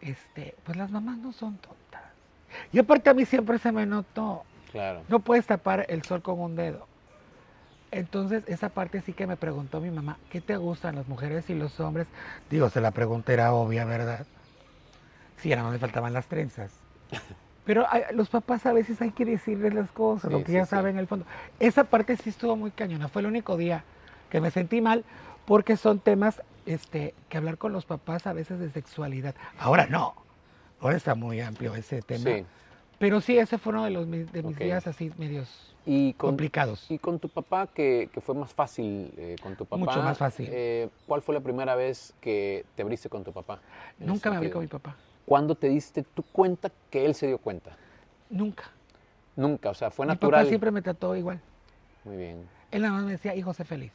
este, 0.00 0.54
pues 0.64 0.76
las 0.76 0.90
mamás 0.90 1.18
no 1.18 1.32
son 1.32 1.56
tontas. 1.58 2.02
Y 2.72 2.78
aparte 2.78 3.10
a 3.10 3.14
mí 3.14 3.24
siempre 3.24 3.58
se 3.58 3.72
me 3.72 3.86
notó, 3.86 4.44
Claro. 4.72 5.02
no 5.08 5.20
puedes 5.20 5.46
tapar 5.46 5.86
el 5.88 6.02
sol 6.02 6.22
con 6.22 6.38
un 6.40 6.56
dedo. 6.56 6.86
Entonces, 7.92 8.42
esa 8.46 8.68
parte 8.68 9.00
sí 9.00 9.12
que 9.12 9.26
me 9.26 9.36
preguntó 9.36 9.80
mi 9.80 9.90
mamá, 9.90 10.18
¿qué 10.30 10.40
te 10.40 10.56
gustan 10.56 10.96
las 10.96 11.06
mujeres 11.08 11.48
y 11.50 11.54
los 11.54 11.78
hombres? 11.80 12.06
Digo, 12.50 12.68
se 12.68 12.80
la 12.80 12.90
pregunta 12.90 13.32
era 13.32 13.52
obvia, 13.54 13.84
¿verdad? 13.84 14.26
Sí, 15.38 15.52
ahora 15.52 15.62
no 15.64 15.70
me 15.70 15.78
faltaban 15.78 16.12
las 16.12 16.26
trenzas. 16.26 16.72
Pero 17.64 17.86
los 18.12 18.28
papás 18.28 18.64
a 18.66 18.72
veces 18.72 19.00
hay 19.02 19.10
que 19.12 19.24
decirles 19.24 19.74
las 19.74 19.90
cosas, 19.90 20.30
Sí, 20.30 20.36
lo 20.36 20.40
que 20.44 20.46
sí, 20.46 20.52
ya 20.52 20.64
sí. 20.66 20.70
saben 20.70 20.94
en 20.96 20.98
el 21.00 21.06
fondo. 21.06 21.26
Esa 21.58 21.84
parte 21.84 22.16
sí 22.16 22.30
estuvo 22.30 22.54
muy 22.56 22.70
cañona. 22.70 23.08
Fue 23.08 23.22
el 23.22 23.26
único 23.26 23.56
día 23.56 23.82
que 24.30 24.40
me 24.40 24.50
sentí 24.50 24.80
mal 24.80 25.04
porque 25.46 25.76
son 25.76 25.98
temas 26.00 26.42
este, 26.64 27.14
que 27.28 27.36
hablar 27.38 27.58
con 27.58 27.72
los 27.72 27.84
papás 27.84 28.26
a 28.26 28.32
veces 28.32 28.58
de 28.60 28.70
sexualidad. 28.70 29.34
Ahora 29.58 29.86
no. 29.86 30.14
Ahora 30.80 30.96
está 30.96 31.14
muy 31.14 31.40
amplio 31.40 31.74
ese 31.74 32.02
tema. 32.02 32.24
Sí. 32.24 32.44
Pero 32.98 33.20
sí, 33.20 33.38
ese 33.38 33.58
fue 33.58 33.72
uno 33.72 33.84
de, 33.84 33.90
los, 33.90 34.06
mis- 34.06 34.30
de 34.32 34.42
mis 34.42 34.58
días 34.58 34.86
así 34.86 35.10
medios 35.18 35.74
Y 35.84 36.14
con, 36.14 36.30
complicados. 36.30 36.90
y 36.90 36.98
con 36.98 37.18
tu 37.18 37.28
papá, 37.28 37.66
que, 37.66 38.08
que 38.12 38.20
fue 38.20 38.34
más 38.34 38.52
fácil 38.52 39.12
eh, 39.16 39.36
con 39.42 39.54
tu 39.54 39.64
papá. 39.66 39.76
Mucho 39.76 40.02
más 40.02 40.18
fácil. 40.18 40.48
eh, 40.50 40.88
¿Cuál 41.06 41.20
fue 41.22 41.34
la 41.34 41.40
primera 41.40 41.74
vez 41.74 42.14
que 42.20 42.64
te 42.74 42.82
abriste 42.82 43.08
con 43.08 43.22
tu 43.24 43.32
papá? 43.32 43.60
Nunca 43.98 44.30
me 44.30 44.36
abrí 44.36 44.50
con 44.50 44.62
mi 44.62 44.68
papá. 44.68 44.96
¿Cuándo 45.26 45.54
te 45.54 45.68
diste 45.68 46.02
tu 46.02 46.22
cuenta 46.22 46.70
que 46.90 47.04
él 47.04 47.14
se 47.14 47.26
dio 47.26 47.38
cuenta? 47.38 47.76
Nunca. 48.30 48.64
Nunca, 49.34 49.70
o 49.70 49.74
sea, 49.74 49.90
fue 49.90 50.06
mi 50.06 50.12
natural. 50.12 50.40
papá 50.42 50.48
siempre 50.48 50.70
me 50.70 50.80
trató 50.80 51.14
igual. 51.16 51.40
Muy 52.04 52.16
bien. 52.16 52.38
Él 52.70 52.82
nada 52.82 52.94
más 52.94 53.04
me 53.04 53.12
decía, 53.12 53.34
hijo, 53.34 53.52
sé 53.52 53.64
feliz. 53.64 53.92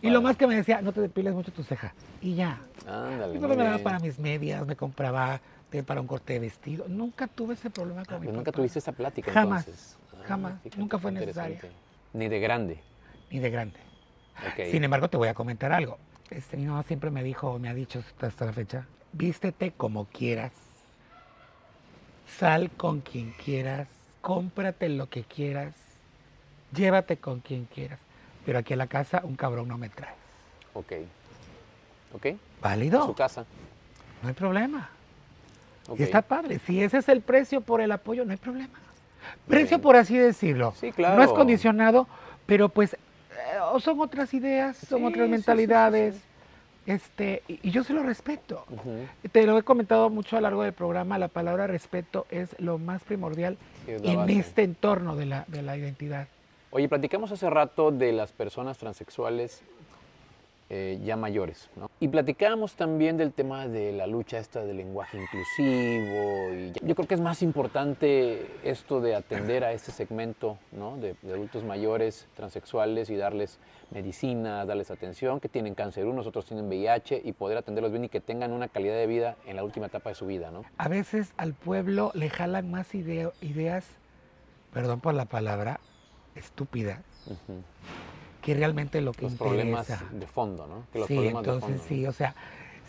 Y 0.00 0.10
lo 0.10 0.22
más 0.22 0.36
que 0.36 0.46
me 0.46 0.54
decía, 0.56 0.80
no 0.80 0.92
te 0.92 1.00
depiles 1.00 1.34
mucho 1.34 1.52
tu 1.52 1.62
ceja. 1.62 1.94
Y 2.20 2.34
ya. 2.34 2.60
Ándale. 2.86 3.34
Y 3.34 3.38
muy 3.38 3.40
solo 3.40 3.56
me 3.56 3.64
daba 3.64 3.78
para 3.78 3.98
mis 3.98 4.18
medias, 4.18 4.66
me 4.66 4.76
compraba 4.76 5.40
té 5.70 5.82
para 5.82 6.00
un 6.00 6.06
corte 6.06 6.34
de 6.34 6.38
vestido. 6.40 6.86
Nunca 6.88 7.26
tuve 7.26 7.54
ese 7.54 7.70
problema 7.70 8.04
con 8.04 8.14
Ah, 8.16 8.18
mi 8.20 8.26
papá. 8.26 8.36
nunca 8.36 8.52
tuviste 8.52 8.78
esa 8.78 8.92
plática 8.92 9.32
Jamás, 9.32 9.66
entonces. 9.66 9.96
Ah, 10.12 10.24
jamás. 10.28 10.54
Nunca 10.76 10.98
fue 10.98 11.12
necesaria. 11.12 11.54
interesante. 11.56 11.76
Ni 12.12 12.28
de 12.28 12.40
grande. 12.40 12.78
Ni 13.30 13.38
de 13.38 13.50
grande. 13.50 13.78
Sin 14.70 14.82
embargo, 14.84 15.08
te 15.08 15.16
voy 15.16 15.28
a 15.28 15.34
comentar 15.34 15.72
algo. 15.72 15.98
Este, 16.30 16.56
mi 16.56 16.64
mamá 16.66 16.82
siempre 16.82 17.10
me 17.10 17.22
dijo, 17.22 17.58
me 17.58 17.68
ha 17.68 17.74
dicho 17.74 18.02
hasta 18.20 18.44
la 18.46 18.52
fecha, 18.52 18.86
vístete 19.12 19.72
como 19.72 20.06
quieras, 20.06 20.52
sal 22.38 22.70
con 22.70 23.00
quien 23.00 23.32
quieras, 23.32 23.88
cómprate 24.20 24.88
lo 24.88 25.08
que 25.08 25.24
quieras, 25.24 25.74
llévate 26.74 27.18
con 27.18 27.40
quien 27.40 27.66
quieras, 27.66 27.98
pero 28.44 28.58
aquí 28.58 28.72
en 28.74 28.78
la 28.78 28.86
casa 28.86 29.20
un 29.24 29.36
cabrón 29.36 29.68
no 29.68 29.78
me 29.78 29.88
trae. 29.88 30.14
Ok. 30.74 30.92
Ok. 32.14 32.26
¿Válido? 32.60 33.06
Su 33.06 33.14
casa. 33.14 33.44
No 34.22 34.28
hay 34.28 34.34
problema. 34.34 34.88
Y 35.98 36.02
está 36.02 36.22
padre. 36.22 36.60
Si 36.66 36.82
ese 36.82 36.98
es 36.98 37.08
el 37.08 37.20
precio 37.22 37.60
por 37.60 37.80
el 37.80 37.90
apoyo, 37.92 38.24
no 38.24 38.30
hay 38.30 38.36
problema. 38.36 38.78
Precio 39.48 39.78
Bien. 39.78 39.80
por 39.82 39.96
así 39.96 40.16
decirlo. 40.16 40.74
Sí, 40.78 40.92
claro. 40.92 41.16
No 41.16 41.22
es 41.24 41.30
condicionado, 41.30 42.06
pero 42.46 42.68
pues 42.68 42.94
eh, 42.94 42.98
son 43.80 44.00
otras 44.00 44.32
ideas, 44.34 44.76
son 44.76 45.00
Sí, 45.00 45.04
otras 45.06 45.14
sí, 45.14 45.20
sí, 45.20 45.24
sí, 45.26 45.30
mentalidades. 45.30 46.16
Este, 46.86 47.42
y, 47.46 47.60
y 47.68 47.70
yo 47.70 47.84
se 47.84 47.92
lo 47.92 48.02
respeto. 48.02 48.64
Te 49.30 49.46
lo 49.46 49.56
he 49.58 49.62
comentado 49.62 50.10
mucho 50.10 50.36
a 50.36 50.40
lo 50.40 50.44
largo 50.48 50.62
del 50.64 50.72
programa, 50.72 51.16
la 51.18 51.28
palabra 51.28 51.68
respeto 51.68 52.26
es 52.30 52.56
lo 52.58 52.78
más 52.78 53.02
primordial 53.04 53.56
en 53.86 54.16
base. 54.16 54.38
este 54.38 54.62
entorno 54.64 55.14
de 55.14 55.26
la, 55.26 55.44
de 55.46 55.62
la 55.62 55.76
identidad. 55.76 56.26
Oye, 56.74 56.88
platicamos 56.88 57.30
hace 57.30 57.50
rato 57.50 57.90
de 57.90 58.12
las 58.12 58.32
personas 58.32 58.78
transexuales 58.78 59.62
eh, 60.70 60.98
ya 61.04 61.18
mayores, 61.18 61.68
¿no? 61.76 61.90
Y 62.00 62.08
platicábamos 62.08 62.76
también 62.76 63.18
del 63.18 63.34
tema 63.34 63.68
de 63.68 63.92
la 63.92 64.06
lucha 64.06 64.38
esta 64.38 64.64
del 64.64 64.78
lenguaje 64.78 65.20
inclusivo. 65.20 66.50
Y 66.54 66.72
yo 66.88 66.94
creo 66.94 67.06
que 67.06 67.12
es 67.12 67.20
más 67.20 67.42
importante 67.42 68.46
esto 68.64 69.02
de 69.02 69.14
atender 69.14 69.64
a 69.64 69.72
este 69.72 69.92
segmento, 69.92 70.56
¿no? 70.70 70.96
De, 70.96 71.14
adultos 71.30 71.62
mayores 71.62 72.26
transexuales 72.34 73.10
y 73.10 73.16
darles 73.16 73.58
medicina, 73.90 74.64
darles 74.64 74.90
atención, 74.90 75.40
que 75.40 75.50
tienen 75.50 75.74
cáncer 75.74 76.06
unos, 76.06 76.26
otros 76.26 76.46
tienen 76.46 76.68
VIH 76.68 77.20
y 77.22 77.32
poder 77.32 77.58
atenderlos 77.58 77.92
bien 77.92 78.06
y 78.06 78.08
que 78.08 78.22
tengan 78.22 78.50
una 78.50 78.68
calidad 78.68 78.94
de 78.94 79.06
vida 79.06 79.36
en 79.44 79.56
la 79.56 79.64
última 79.64 79.88
etapa 79.88 80.08
de 80.08 80.14
su 80.14 80.24
vida, 80.24 80.50
¿no? 80.50 80.64
A 80.78 80.88
veces 80.88 81.34
al 81.36 81.52
pueblo 81.52 82.12
le 82.14 82.30
jalan 82.30 82.70
más 82.70 82.94
ideas, 82.94 83.34
perdón 84.72 85.00
por 85.00 85.12
la 85.12 85.26
palabra, 85.26 85.80
estúpidas, 86.34 87.00
Ujú. 87.26 87.62
que 88.42 88.54
realmente 88.54 89.00
lo 89.00 89.12
que 89.12 89.22
Los 89.22 89.32
interesa. 89.32 89.98
problemas 89.98 90.20
de 90.20 90.26
fondo, 90.26 90.66
¿no? 90.66 90.86
Que 90.92 90.98
los 90.98 91.08
sí, 91.08 91.14
problemas 91.14 91.44
de 91.44 91.50
entonces 91.52 91.80
fondo. 91.80 91.88
sí, 91.88 92.06
o 92.06 92.12
sea, 92.12 92.34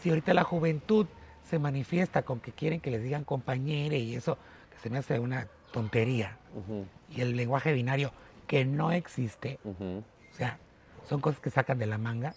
si 0.02 0.10
ahorita 0.10 0.34
la 0.34 0.44
juventud 0.44 1.06
se 1.50 1.60
manifiesta 1.60 2.24
con 2.24 2.40
que 2.40 2.52
quieren 2.52 2.80
que 2.80 2.92
les 2.92 3.04
digan 3.04 3.24
compañere 3.24 3.98
y 4.00 4.16
eso, 4.16 4.38
que 4.72 4.80
se 4.80 4.90
me 4.90 4.98
hace 4.98 5.20
una 5.20 5.48
tontería, 5.72 6.38
y 7.10 7.22
el 7.22 7.36
lenguaje 7.36 7.74
binario 7.74 8.12
que 8.48 8.66
no 8.66 8.92
existe, 8.92 9.60
o 9.64 10.36
sea, 10.36 10.58
son 11.08 11.22
cosas 11.22 11.40
que 11.40 11.50
sacan 11.50 11.78
de 11.78 11.86
la 11.86 11.98
manga. 11.98 12.36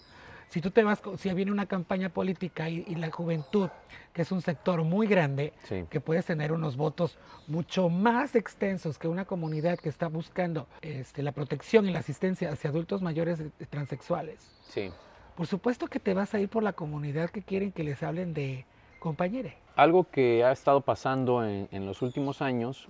Si 0.48 0.60
tú 0.60 0.70
te 0.70 0.84
vas, 0.84 1.02
si 1.18 1.32
viene 1.34 1.50
una 1.50 1.66
campaña 1.66 2.08
política 2.08 2.68
y, 2.70 2.84
y 2.86 2.94
la 2.94 3.10
juventud, 3.10 3.68
que 4.12 4.22
es 4.22 4.30
un 4.32 4.40
sector 4.40 4.82
muy 4.84 5.06
grande, 5.06 5.52
Sí. 5.64 5.84
que 5.90 6.00
puedes 6.00 6.24
tener 6.24 6.52
unos 6.52 6.76
votos 6.76 7.18
mucho 7.48 7.88
más 7.90 8.34
extensos 8.36 8.96
que 8.98 9.08
una 9.08 9.24
comunidad 9.24 9.78
que 9.78 9.88
está 9.88 10.08
buscando 10.08 10.66
este, 10.82 11.22
la 11.22 11.32
protección 11.32 11.86
y 11.88 11.92
la 11.92 11.98
asistencia 11.98 12.50
hacia 12.50 12.70
adultos 12.70 13.02
mayores 13.02 13.40
eh, 13.40 13.50
transexuales. 13.68 14.38
Sí. 14.68 14.90
Por 15.34 15.46
supuesto 15.46 15.88
que 15.88 16.00
te 16.00 16.14
vas 16.14 16.32
a 16.32 16.38
ir 16.40 16.48
por 16.48 16.62
la 16.62 16.72
comunidad 16.72 17.28
que 17.30 17.42
quieren 17.42 17.72
que 17.72 17.82
les 17.84 18.02
hablen 18.02 18.32
de 18.32 18.64
compañere. 19.00 19.58
Algo 19.74 20.04
que 20.10 20.42
ha 20.44 20.52
estado 20.52 20.80
pasando 20.80 21.44
en, 21.44 21.68
en 21.72 21.84
los 21.84 22.00
últimos 22.02 22.40
años 22.40 22.88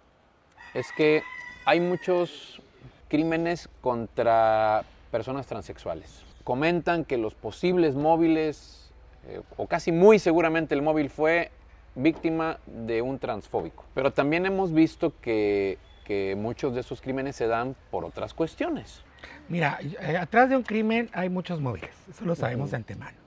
es 0.75 0.93
que 0.93 1.23
hay 1.65 1.81
muchos 1.81 2.63
crímenes 3.09 3.69
contra 3.81 4.85
personas 5.11 5.47
transexuales. 5.47 6.23
Comentan 6.47 7.05
que 7.05 7.19
los 7.19 7.35
posibles 7.35 7.97
móviles, 7.97 8.93
eh, 9.27 9.43
o 9.57 9.67
casi 9.67 9.91
muy 9.91 10.21
seguramente 10.21 10.77
el 10.77 10.81
móvil 10.81 11.11
fue 11.11 11.51
víctima 11.97 12.61
de 12.67 13.03
un 13.03 13.19
transfóbico. 13.19 13.85
Pero 13.95 14.13
también 14.13 14.47
hemos 14.47 14.73
visto 14.73 15.13
que, 15.21 15.77
que 16.05 16.37
muchos 16.39 16.73
de 16.73 16.83
esos 16.83 17.01
crímenes 17.01 17.35
se 17.35 17.49
dan 17.49 17.75
por 17.91 18.05
otras 18.05 18.33
cuestiones. 18.33 19.03
Mira, 19.49 19.81
eh, 19.83 20.17
atrás 20.17 20.49
de 20.49 20.57
un 20.57 20.63
crimen 20.63 21.11
hay 21.15 21.29
muchos 21.31 21.61
móviles, 21.61 21.91
eso 22.09 22.25
lo 22.25 22.37
sabemos 22.37 22.71
de 22.71 22.77
antemano. 22.77 23.19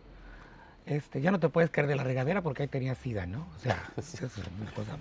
Este, 0.86 1.20
ya 1.20 1.30
no 1.30 1.42
te 1.42 1.50
puedes 1.50 1.70
caer 1.72 1.88
de 1.88 1.98
la 1.98 2.06
regadera 2.06 2.42
porque 2.42 2.64
ahí 2.64 2.70
tenías 2.70 2.98
sida, 3.00 3.26
¿no? 3.26 3.46
O 3.58 3.60
sea, 3.60 3.84
es 3.98 4.22
una 4.62 4.72
cosa 4.72 4.98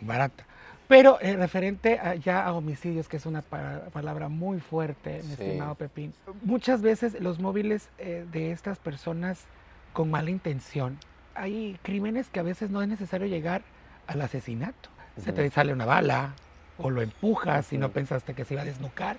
barata. 0.00 0.46
Pero 0.88 1.18
eh, 1.20 1.36
referente 1.36 1.98
a- 1.98 2.14
ya 2.14 2.44
a 2.44 2.52
homicidios, 2.52 3.08
que 3.08 3.16
es 3.16 3.26
una 3.26 3.42
pa- 3.42 3.84
palabra 3.92 4.28
muy 4.28 4.60
fuerte, 4.60 5.20
mi 5.24 5.34
Sí. 5.34 5.42
estimado 5.42 5.74
Pepín, 5.76 6.12
muchas 6.42 6.82
veces 6.82 7.18
los 7.20 7.38
móviles 7.38 7.88
eh, 7.98 8.26
de 8.30 8.52
estas 8.52 8.78
personas 8.78 9.44
con 9.92 10.10
mala 10.10 10.30
intención, 10.30 10.98
hay 11.34 11.78
crímenes 11.82 12.28
que 12.28 12.40
a 12.40 12.42
veces 12.42 12.70
no 12.70 12.82
es 12.82 12.88
necesario 12.88 13.26
llegar 13.26 13.62
al 14.06 14.20
asesinato. 14.20 14.90
Se 15.16 15.32
te 15.32 15.48
sale 15.50 15.72
una 15.72 15.86
bala, 15.86 16.34
o 16.76 16.90
lo 16.90 17.00
empujas 17.00 17.72
y 17.72 17.78
no 17.78 17.90
pensaste 17.90 18.34
que 18.34 18.44
se 18.44 18.54
iba 18.54 18.62
a 18.62 18.66
desnucar, 18.66 19.16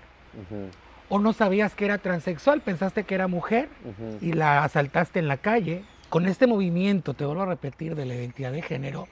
o 1.09 1.19
no 1.19 1.31
sabías 1.33 1.73
que 1.73 1.85
era 1.85 1.97
transexual, 1.97 2.61
pensaste 2.61 3.05
que 3.05 3.15
era 3.15 3.27
mujer 3.27 3.69
y 4.21 4.33
la 4.33 4.63
asaltaste 4.63 5.19
en 5.19 5.27
la 5.29 5.37
calle. 5.37 5.83
Con 6.09 6.25
este 6.27 6.47
movimiento, 6.47 7.13
te 7.13 7.25
vuelvo 7.25 7.43
a 7.43 7.45
repetir, 7.47 7.95
de 7.95 8.05
la 8.05 8.13
identidad 8.15 8.51
de 8.51 8.61
género, 8.61 9.07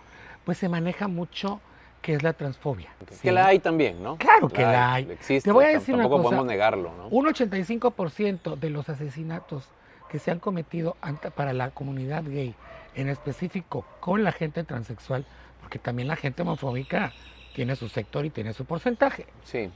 pues 0.45 0.57
se 0.57 0.67
maneja 0.69 1.07
mucho 1.07 1.61
que 2.03 2.13
es 2.13 2.21
la 2.21 2.33
transfobia. 2.33 2.89
¿sí? 3.09 3.15
Que 3.23 3.31
la 3.31 3.47
hay 3.47 3.57
también, 3.59 4.03
¿no? 4.03 4.17
Claro 4.17 4.47
que 4.49 4.61
la 4.61 4.93
hay. 4.93 5.09
Existe. 5.09 5.47
Te 5.47 5.51
voy 5.51 5.65
a 5.65 5.69
decir 5.69 5.95
una 5.95 6.03
Tampoco 6.03 6.23
cosa. 6.23 6.35
podemos 6.35 6.45
negarlo, 6.45 6.93
¿no? 6.95 7.07
Un 7.07 7.25
85% 7.25 8.55
de 8.59 8.69
los 8.69 8.89
asesinatos 8.89 9.69
que 10.09 10.19
se 10.19 10.29
han 10.29 10.37
cometido 10.39 10.95
para 11.35 11.53
la 11.53 11.71
comunidad 11.71 12.23
gay, 12.25 12.53
en 12.93 13.09
específico 13.09 13.85
con 14.01 14.23
la 14.23 14.31
gente 14.33 14.63
transexual, 14.63 15.25
porque 15.61 15.79
también 15.79 16.07
la 16.09 16.15
gente 16.17 16.41
homofóbica 16.43 17.13
tiene 17.55 17.75
su 17.75 17.87
sector 17.89 18.25
y 18.25 18.29
tiene 18.29 18.53
su 18.53 18.65
porcentaje. 18.65 19.25
Sí. 19.45 19.71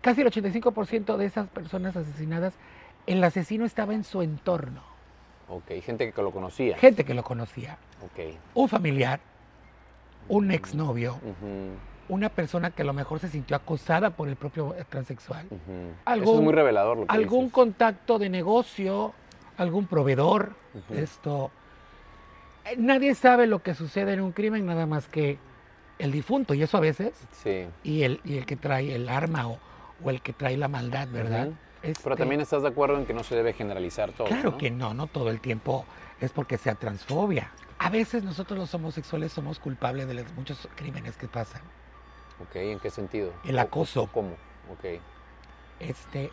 Casi 0.00 0.22
el 0.22 0.28
85% 0.32 1.16
de 1.16 1.26
esas 1.26 1.46
personas 1.48 1.94
asesinadas, 1.94 2.54
el 3.06 3.22
asesino 3.22 3.64
estaba 3.64 3.94
en 3.94 4.02
su 4.04 4.22
entorno, 4.22 4.82
Ok, 5.48 5.70
gente 5.84 6.10
que 6.12 6.22
lo 6.22 6.30
conocía. 6.30 6.78
gente 6.78 7.04
que 7.04 7.12
lo 7.14 7.22
conocía, 7.22 7.76
Ok. 8.02 8.34
un 8.54 8.68
familiar, 8.68 9.20
un 10.32 10.50
exnovio, 10.50 11.18
una 12.08 12.28
persona 12.30 12.70
que 12.70 12.82
a 12.82 12.84
lo 12.84 12.92
mejor 12.94 13.20
se 13.20 13.28
sintió 13.28 13.54
acosada 13.56 14.10
por 14.10 14.28
el 14.28 14.36
propio 14.36 14.74
eh, 14.74 14.84
transexual, 14.88 15.46
ujú. 15.50 15.60
Eso 15.60 15.94
Algún- 16.06 16.36
es 16.36 16.40
muy 16.42 16.52
revelador 16.54 16.96
lo 16.98 17.06
que 17.06 17.14
algún 17.14 17.40
dices. 17.44 17.52
contacto 17.54 18.18
de 18.18 18.28
negocio, 18.30 19.12
algún 19.58 19.86
proveedor, 19.86 20.54
esto. 20.94 21.50
eh, 22.64 22.76
Nadie 22.78 23.14
sabe 23.14 23.46
lo 23.46 23.58
que 23.62 23.74
sucede 23.74 24.14
en 24.14 24.20
un 24.20 24.32
crimen 24.32 24.64
nada 24.66 24.86
más 24.86 25.06
que 25.08 25.38
el 25.98 26.10
difunto, 26.12 26.54
y 26.54 26.62
eso 26.62 26.78
a 26.78 26.80
veces, 26.80 27.12
Sí. 27.42 27.66
y 27.84 28.02
el, 28.02 28.20
y 28.24 28.38
el 28.38 28.46
que 28.46 28.56
trae 28.56 28.94
el 28.94 29.08
arma 29.10 29.48
o, 29.48 29.58
o 30.02 30.10
el 30.10 30.22
que 30.22 30.32
trae 30.32 30.56
la 30.56 30.68
maldad, 30.68 31.08
¿verdad? 31.12 31.48
Ujú. 31.48 31.56
Este, 31.82 32.02
Pero 32.04 32.16
también 32.16 32.40
estás 32.40 32.62
de 32.62 32.68
acuerdo 32.68 32.96
en 32.96 33.04
que 33.06 33.12
no 33.12 33.22
se 33.24 33.34
debe 33.34 33.52
generalizar 33.52 34.12
todo. 34.12 34.28
Claro 34.28 34.52
¿no? 34.52 34.58
que 34.58 34.70
no, 34.70 34.94
no 34.94 35.08
todo 35.08 35.30
el 35.30 35.40
tiempo 35.40 35.84
es 36.20 36.30
porque 36.32 36.56
sea 36.56 36.74
transfobia. 36.76 37.50
A 37.82 37.90
veces 37.90 38.22
nosotros 38.22 38.58
los 38.58 38.72
homosexuales 38.74 39.32
somos 39.32 39.58
culpables 39.58 40.06
de 40.06 40.14
los 40.14 40.32
muchos 40.34 40.68
crímenes 40.76 41.16
que 41.16 41.26
pasan. 41.28 41.62
Ok, 42.40 42.56
¿en 42.56 42.78
qué 42.80 42.90
sentido? 42.90 43.32
El 43.44 43.58
acoso. 43.58 44.08
¿Cómo? 44.12 44.36
Ok. 44.70 45.00
este, 45.80 46.30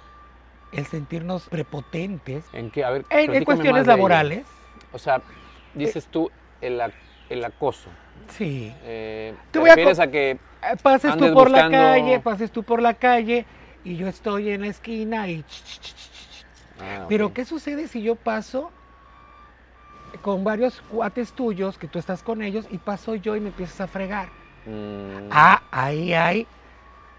el 0.72 0.86
sentirnos 0.86 1.50
prepotentes 1.50 2.46
¿En 2.54 2.70
qué? 2.70 2.84
A 2.84 2.92
ver, 2.92 3.06
en, 3.10 3.34
en 3.34 3.44
cuestiones 3.46 3.88
laborales. 3.88 4.46
O 4.92 5.00
sea, 5.00 5.22
dices 5.74 6.06
tú 6.08 6.30
el, 6.62 6.80
el 7.30 7.44
acoso. 7.46 7.90
Sí. 8.28 8.72
Eh, 8.84 9.34
Te 9.46 9.52
¿Te 9.54 9.60
voy 9.60 9.70
refieres 9.70 10.00
a 10.00 10.08
que 10.12 10.32
Eh, 10.32 10.38
Pases 10.84 11.18
tú 11.18 11.34
por 11.34 11.50
buscando- 11.50 11.78
la 11.78 11.94
calle, 11.94 12.20
pases 12.20 12.52
tú 12.52 12.64
por 12.64 12.82
la 12.82 12.94
calle 12.94 13.46
y 13.84 13.96
yo 13.96 14.08
estoy 14.08 14.50
en 14.52 14.62
la 14.62 14.68
esquina 14.68 15.28
y... 15.28 15.44
Ah, 16.82 17.06
Pero. 17.10 17.34
¿qué 17.34 17.44
sucede 17.46 17.88
si 17.88 18.02
yo 18.04 18.16
paso 18.16 18.72
con 20.22 20.44
varios 20.44 20.82
cuates 20.84 21.34
tuyos, 21.34 21.78
que 21.78 21.88
tú 21.88 22.00
estás 22.00 22.24
con 22.24 22.42
ellos, 22.42 22.66
y 22.70 22.78
paso 22.78 23.16
yo 23.16 23.36
y 23.36 23.42
me 23.42 23.50
empiezas 23.50 23.82
a 23.82 23.88
fregar? 23.88 24.30
Mm, 24.66 25.30
Ah, 25.32 25.62
ahí 25.72 26.14
hay, 26.14 26.48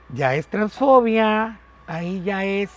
ya 0.09 0.35
es 0.35 0.47
transfobia, 0.49 1.61
ahí 1.87 2.23
ya 2.23 2.45
es 2.45 2.71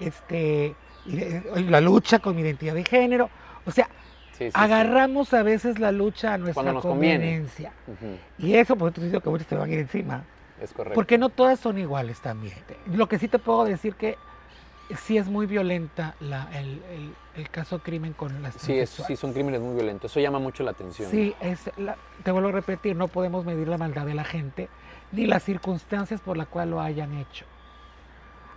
este, 0.00 0.74
ide- 1.06 1.42
la 1.70 1.80
lucha 1.80 2.18
con 2.18 2.34
mi 2.36 2.42
identidad 2.42 2.74
de 2.74 2.84
género. 2.84 3.30
O 3.64 3.70
sea, 3.70 3.88
sí, 4.32 4.46
sí, 4.46 4.50
sí. 4.50 4.58
agarramos 4.58 5.32
a 5.34 5.42
veces 5.42 5.78
la 5.78 5.92
lucha 5.92 6.34
a 6.34 6.38
nuestra 6.38 6.74
conveniencia. 6.80 7.72
Y 8.38 8.54
eso, 8.54 8.76
por 8.76 8.90
eso 8.92 9.00
digo 9.02 9.20
que 9.20 9.30
muchos 9.30 9.46
te 9.46 9.54
van 9.56 9.70
a 9.70 9.72
ir 9.72 9.78
encima. 9.80 10.24
Es 10.60 10.72
correcto. 10.72 10.94
Porque 10.94 11.18
no 11.18 11.28
todas 11.28 11.60
son 11.60 11.78
iguales 11.78 12.20
también. 12.20 12.54
Lo 12.86 13.08
que 13.08 13.18
sí 13.18 13.28
te 13.28 13.38
puedo 13.38 13.64
decir 13.64 13.94
que 13.94 14.16
sí 14.96 15.16
es 15.18 15.28
muy 15.28 15.46
violenta 15.46 16.14
la- 16.20 16.48
el, 16.58 16.82
el- 16.84 17.14
el 17.34 17.48
caso 17.50 17.78
crimen 17.78 18.12
con 18.12 18.42
las 18.42 18.54
Sí, 18.54 18.78
es, 18.78 18.90
sí, 18.90 19.16
son 19.16 19.32
crímenes 19.32 19.60
muy 19.60 19.74
violentos. 19.74 20.10
Eso 20.10 20.20
llama 20.20 20.38
mucho 20.38 20.62
la 20.62 20.72
atención. 20.72 21.10
Sí, 21.10 21.34
es 21.40 21.70
la- 21.78 21.96
te 22.22 22.30
vuelvo 22.30 22.48
a 22.50 22.52
repetir, 22.52 22.94
no 22.96 23.08
podemos 23.08 23.44
medir 23.44 23.68
la 23.68 23.78
maldad 23.78 24.04
de 24.06 24.14
la 24.14 24.24
gente 24.24 24.68
ni 25.12 25.26
las 25.26 25.42
circunstancias 25.42 26.20
por 26.20 26.36
las 26.36 26.46
cuales 26.48 26.70
lo 26.70 26.80
hayan 26.80 27.14
hecho. 27.18 27.44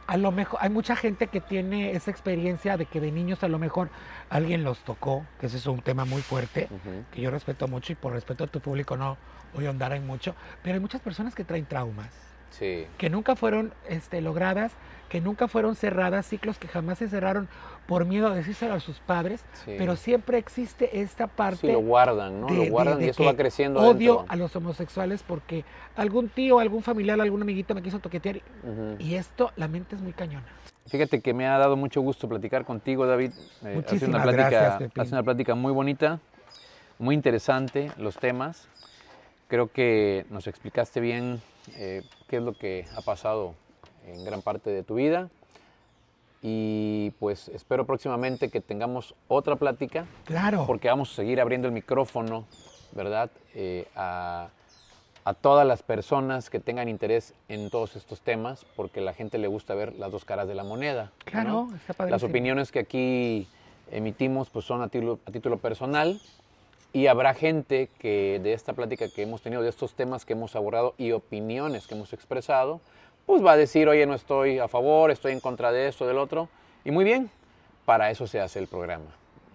A 0.07 0.17
lo 0.17 0.31
mejor 0.31 0.59
hay 0.61 0.69
mucha 0.69 0.95
gente 0.95 1.27
que 1.27 1.41
tiene 1.41 1.91
esa 1.93 2.11
experiencia 2.11 2.77
de 2.77 2.85
que 2.85 3.01
de 3.01 3.11
niños 3.11 3.43
a 3.43 3.47
lo 3.47 3.57
mejor 3.57 3.89
alguien 4.29 4.63
los 4.63 4.77
tocó, 4.79 5.25
que 5.39 5.47
ese 5.47 5.57
es 5.57 5.65
un 5.65 5.81
tema 5.81 6.05
muy 6.05 6.21
fuerte, 6.21 6.69
que 7.11 7.21
yo 7.21 7.31
respeto 7.31 7.67
mucho 7.67 7.93
y 7.93 7.95
por 7.95 8.13
respeto 8.13 8.43
a 8.43 8.47
tu 8.47 8.59
público 8.59 8.97
no 8.97 9.17
voy 9.55 9.65
a 9.65 9.69
ahondar 9.69 9.93
en 9.93 10.05
mucho, 10.05 10.35
pero 10.61 10.75
hay 10.75 10.79
muchas 10.79 11.01
personas 11.01 11.33
que 11.33 11.43
traen 11.43 11.65
traumas 11.65 12.09
Sí, 12.57 12.87
que 12.97 13.09
nunca 13.09 13.35
fueron 13.35 13.73
este, 13.89 14.21
logradas, 14.21 14.71
que 15.09 15.19
nunca 15.19 15.47
fueron 15.49 15.75
cerradas, 15.75 16.25
ciclos 16.25 16.57
que 16.57 16.69
jamás 16.69 16.97
se 16.99 17.09
cerraron 17.09 17.49
por 17.85 18.05
miedo 18.05 18.27
a 18.27 18.33
decírselo 18.35 18.73
a 18.75 18.79
sus 18.79 18.99
padres, 18.99 19.43
sí. 19.65 19.75
pero 19.77 19.95
siempre 19.97 20.37
existe 20.37 21.01
esta 21.01 21.27
parte 21.27 21.57
Sí, 21.67 21.67
lo 21.67 21.79
guardan, 21.79 22.39
¿no? 22.39 22.47
de- 22.47 22.55
lo 22.55 22.63
de- 22.63 22.69
guardan 22.69 22.99
de 22.99 23.07
y 23.07 23.09
eso 23.09 23.25
va 23.25 23.35
creciendo 23.35 23.81
odio 23.81 24.13
adentro. 24.19 24.25
a 24.33 24.35
los 24.37 24.55
homosexuales 24.55 25.21
porque 25.21 25.65
algún 25.97 26.29
tío, 26.29 26.59
algún 26.59 26.81
familiar, 26.81 27.19
algún 27.19 27.41
amiguito 27.41 27.75
me 27.75 27.81
quiso 27.83 27.99
toquetear 27.99 28.37
Ujú. 28.63 28.95
y 28.99 29.15
esto, 29.15 29.51
la 29.57 29.67
mente 29.67 29.95
es 29.95 30.01
muy 30.01 30.13
cañona. 30.13 30.45
Fíjate 30.87 31.19
que 31.19 31.33
me 31.33 31.47
ha 31.47 31.57
dado 31.57 31.75
mucho 31.75 31.99
gusto 32.01 32.29
platicar 32.29 32.63
contigo, 32.63 33.05
David. 33.05 33.31
Eh, 33.65 33.73
Muchísimas 33.75 34.15
una 34.15 34.23
plática, 34.23 34.49
gracias, 34.49 34.77
Pepín. 34.77 35.01
ha 35.01 35.05
sido 35.05 35.17
una 35.17 35.23
plática 35.23 35.55
muy 35.55 35.73
bonita, 35.73 36.19
muy 36.99 37.15
interesante 37.15 37.91
los 37.97 38.15
temas. 38.17 38.69
Creo 39.47 39.71
que 39.71 40.25
nos 40.29 40.47
explicaste 40.47 40.99
bien 40.99 41.41
eh, 41.77 42.03
qué 42.27 42.37
es 42.37 42.43
lo 42.43 42.53
que 42.53 42.85
ha 42.95 43.01
pasado 43.01 43.53
en 44.07 44.23
gran 44.25 44.41
parte 44.41 44.69
de 44.71 44.83
tu 44.83 44.95
vida. 44.95 45.29
Y 46.41 47.11
pues 47.19 47.49
espero 47.49 47.85
próximamente 47.85 48.49
que 48.49 48.61
tengamos 48.61 49.15
otra 49.27 49.55
plática, 49.55 50.05
Claro, 50.25 50.65
porque 50.67 50.89
vamos 50.89 51.11
a 51.11 51.15
seguir 51.15 51.41
abriendo 51.41 51.67
el 51.67 51.73
micrófono, 51.73 52.45
¿verdad? 52.91 53.31
Eh, 53.55 53.87
a, 53.95 54.49
a 55.23 55.33
todas 55.33 55.65
las 55.65 55.81
personas 55.81 56.51
que 56.51 56.59
tengan 56.59 56.87
interés 56.87 57.33
en 57.49 57.71
todos 57.71 57.95
estos 57.95 58.21
temas, 58.21 58.63
porque 58.75 59.01
la 59.01 59.13
gente 59.13 59.39
le 59.39 59.47
gusta 59.47 59.73
ver 59.73 59.93
las 59.95 60.11
dos 60.11 60.23
caras 60.23 60.47
de 60.47 60.53
la 60.53 60.63
moneda. 60.63 61.05
¿no? 61.05 61.31
claro, 61.31 61.67
está 61.75 61.87
Las 61.89 61.97
padrísimo. 61.97 62.29
opiniones 62.29 62.71
que 62.71 62.79
aquí 62.79 63.47
emitimos 63.91 64.49
pues 64.51 64.65
son 64.65 64.83
a 64.83 64.87
título, 64.87 65.17
a 65.25 65.31
título 65.31 65.57
personal 65.57 66.19
y 66.95 67.07
habrá 67.07 67.33
gente 67.33 67.89
que 67.99 68.39
de 68.41 68.53
esta 68.53 68.71
plática 68.71 69.09
que 69.09 69.23
hemos 69.23 69.41
tenido, 69.41 69.61
de 69.61 69.67
estos 69.67 69.95
temas 69.95 70.23
que 70.23 70.31
hemos 70.31 70.55
abordado 70.55 70.95
y 70.97 71.11
opiniones 71.11 71.87
que 71.87 71.93
hemos 71.93 72.13
expresado, 72.13 72.79
pues 73.25 73.43
va 73.45 73.51
a 73.51 73.57
decir, 73.57 73.89
oye, 73.89 74.05
no 74.05 74.13
estoy 74.13 74.59
a 74.59 74.69
favor, 74.69 75.11
estoy 75.11 75.33
en 75.33 75.41
contra 75.41 75.73
de 75.73 75.89
esto, 75.89 76.07
del 76.07 76.17
otro. 76.17 76.47
Y 76.85 76.91
muy 76.91 77.03
bien, 77.03 77.29
para 77.83 78.11
eso 78.11 78.27
se 78.27 78.39
hace 78.39 78.59
el 78.59 78.67
programa. 78.67 79.07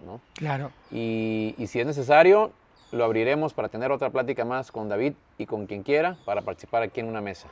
¿no? 0.05 0.21
Claro, 0.35 0.69
Y, 0.91 1.55
y 1.57 1.65
si 1.65 1.79
es 1.79 1.87
necesario, 1.87 2.51
lo 2.91 3.05
abriremos 3.05 3.55
para 3.55 3.69
tener 3.69 3.91
otra 3.91 4.11
plática 4.11 4.45
más 4.45 4.71
con 4.71 4.87
David 4.87 5.13
y 5.39 5.47
con 5.47 5.65
quien 5.65 5.81
quiera 5.81 6.17
para 6.25 6.43
participar 6.43 6.83
aquí 6.83 6.99
en 6.99 7.07
una 7.07 7.21
mesa. 7.21 7.47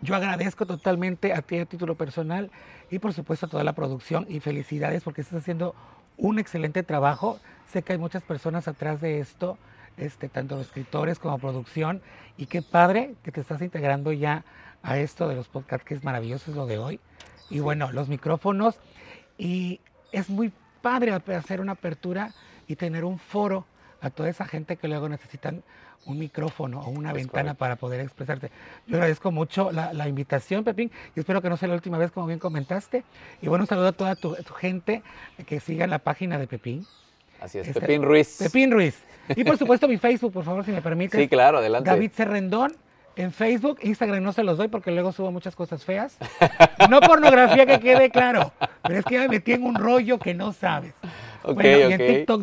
yo 0.00 0.14
agradezco 0.14 0.64
totalmente 0.64 1.34
a 1.34 1.42
ti 1.42 1.58
a 1.58 1.66
título 1.66 1.94
personal 1.94 2.50
y 2.90 3.00
por 3.00 3.12
supuesto 3.12 3.44
a 3.44 3.48
toda 3.50 3.64
la 3.64 3.74
producción 3.74 4.24
y 4.30 4.40
felicidades 4.40 5.02
porque 5.02 5.20
estás 5.20 5.40
haciendo 5.40 5.74
un 6.16 6.38
excelente 6.38 6.82
trabajo. 6.82 7.38
Sé 7.72 7.82
que 7.82 7.92
hay 7.92 7.98
muchas 7.98 8.22
personas 8.22 8.68
atrás 8.68 9.00
de 9.00 9.20
esto, 9.20 9.58
este, 9.96 10.28
tanto 10.28 10.56
los 10.56 10.66
escritores 10.66 11.18
como 11.18 11.38
producción, 11.38 12.00
y 12.36 12.46
qué 12.46 12.62
padre 12.62 13.14
que 13.22 13.32
te 13.32 13.40
estás 13.40 13.62
integrando 13.62 14.12
ya 14.12 14.44
a 14.82 14.98
esto 14.98 15.28
de 15.28 15.34
los 15.34 15.48
podcasts, 15.48 15.84
que 15.86 15.94
es 15.94 16.04
maravilloso, 16.04 16.50
es 16.50 16.56
lo 16.56 16.66
de 16.66 16.78
hoy. 16.78 17.00
Y 17.50 17.60
bueno, 17.60 17.92
los 17.92 18.08
micrófonos, 18.08 18.78
y 19.38 19.80
es 20.12 20.28
muy 20.28 20.52
padre 20.82 21.12
hacer 21.12 21.60
una 21.60 21.72
apertura 21.72 22.32
y 22.66 22.76
tener 22.76 23.04
un 23.04 23.18
foro 23.18 23.66
a 24.00 24.10
toda 24.10 24.28
esa 24.28 24.44
gente 24.46 24.76
que 24.76 24.88
luego 24.88 25.08
necesitan 25.08 25.62
un 26.04 26.18
micrófono 26.18 26.80
o 26.82 26.90
una 26.90 27.08
Es 27.10 27.14
ventana 27.16 27.42
correcto. 27.42 27.58
para 27.58 27.76
poder 27.76 28.00
expresarte. 28.00 28.50
Yo 28.86 28.96
agradezco 28.96 29.32
mucho 29.32 29.72
la, 29.72 29.92
la 29.92 30.06
invitación, 30.08 30.62
Pepín, 30.62 30.90
y 31.16 31.20
espero 31.20 31.42
que 31.42 31.48
no 31.48 31.56
sea 31.56 31.68
la 31.68 31.74
última 31.74 31.98
vez, 31.98 32.12
como 32.12 32.26
bien 32.26 32.38
comentaste. 32.38 33.02
Y 33.42 33.48
bueno, 33.48 33.64
un 33.64 33.68
saludo 33.68 33.88
a 33.88 33.92
toda 33.92 34.14
tu, 34.14 34.34
tu 34.36 34.54
gente 34.54 35.02
que 35.46 35.58
siga 35.58 35.86
la 35.86 35.98
página 35.98 36.38
de 36.38 36.46
Pepín. 36.46 36.86
Así 37.40 37.58
es, 37.58 37.66
Este, 37.68 37.80
Pepín 37.80 38.02
Ruiz. 38.02 38.36
Pepín 38.38 38.70
Ruiz. 38.70 39.02
Y 39.34 39.42
por 39.42 39.58
supuesto 39.58 39.88
mi 39.88 39.96
Facebook, 39.98 40.32
por 40.32 40.44
favor, 40.44 40.64
si 40.64 40.70
me 40.70 40.80
permites. 40.80 41.20
Sí, 41.20 41.26
claro, 41.28 41.58
adelante. 41.58 41.90
David 41.90 42.12
Cerrendón 42.14 42.72
en 43.16 43.32
Facebook, 43.32 43.78
Instagram 43.82 44.22
no 44.22 44.32
se 44.32 44.44
los 44.44 44.58
doy 44.58 44.68
porque 44.68 44.92
luego 44.92 45.10
subo 45.10 45.32
muchas 45.32 45.56
cosas 45.56 45.84
feas. 45.84 46.16
No 46.88 47.00
pornografía 47.00 47.66
que 47.66 47.80
quede 47.80 48.10
claro, 48.10 48.52
pero 48.82 49.00
es 49.00 49.04
que 49.04 49.14
ya 49.14 49.20
me 49.22 49.28
metí 49.28 49.52
en 49.52 49.64
un 49.64 49.74
rollo 49.74 50.20
que 50.20 50.34
no 50.34 50.52
sabes. 50.52 50.92
Ok, 51.42 51.54
bueno, 51.54 51.78
y 51.90 51.92
en 51.94 52.00
ok. 52.00 52.06
TikTok 52.06 52.42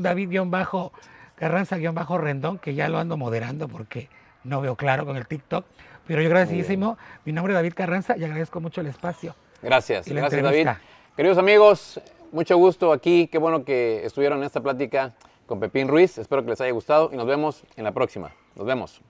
David-Carranza-Rendón, 1.43 2.59
que 2.59 2.73
ya 2.73 2.89
lo 2.89 2.97
ando 2.97 3.17
moderando 3.17 3.67
porque 3.67 4.09
no 4.43 4.61
veo 4.61 4.75
claro 4.75 5.05
con 5.05 5.17
el 5.17 5.27
TikTok. 5.27 5.65
Pero 6.07 6.21
yo 6.21 6.27
agradecidísimo, 6.27 6.97
mi 7.25 7.31
nombre 7.31 7.53
es 7.53 7.55
David 7.55 7.73
Carranza 7.73 8.17
y 8.17 8.23
agradezco 8.23 8.59
mucho 8.59 8.81
el 8.81 8.87
espacio. 8.87 9.35
Gracias, 9.61 10.07
gracias 10.07 10.43
David. 10.43 10.67
Queridos 11.15 11.37
amigos, 11.37 12.01
mucho 12.31 12.57
gusto 12.57 12.91
aquí. 12.91 13.27
Qué 13.27 13.37
bueno 13.37 13.63
que 13.63 14.05
estuvieron 14.05 14.39
en 14.39 14.45
esta 14.45 14.61
plática 14.61 15.13
con 15.45 15.59
Pepín 15.59 15.87
Ruiz. 15.87 16.17
Espero 16.17 16.43
que 16.43 16.49
les 16.49 16.59
haya 16.59 16.71
gustado 16.71 17.09
y 17.13 17.15
nos 17.15 17.25
vemos 17.25 17.63
en 17.77 17.85
la 17.85 17.91
próxima. 17.91 18.31
Nos 18.55 18.65
vemos. 18.65 19.01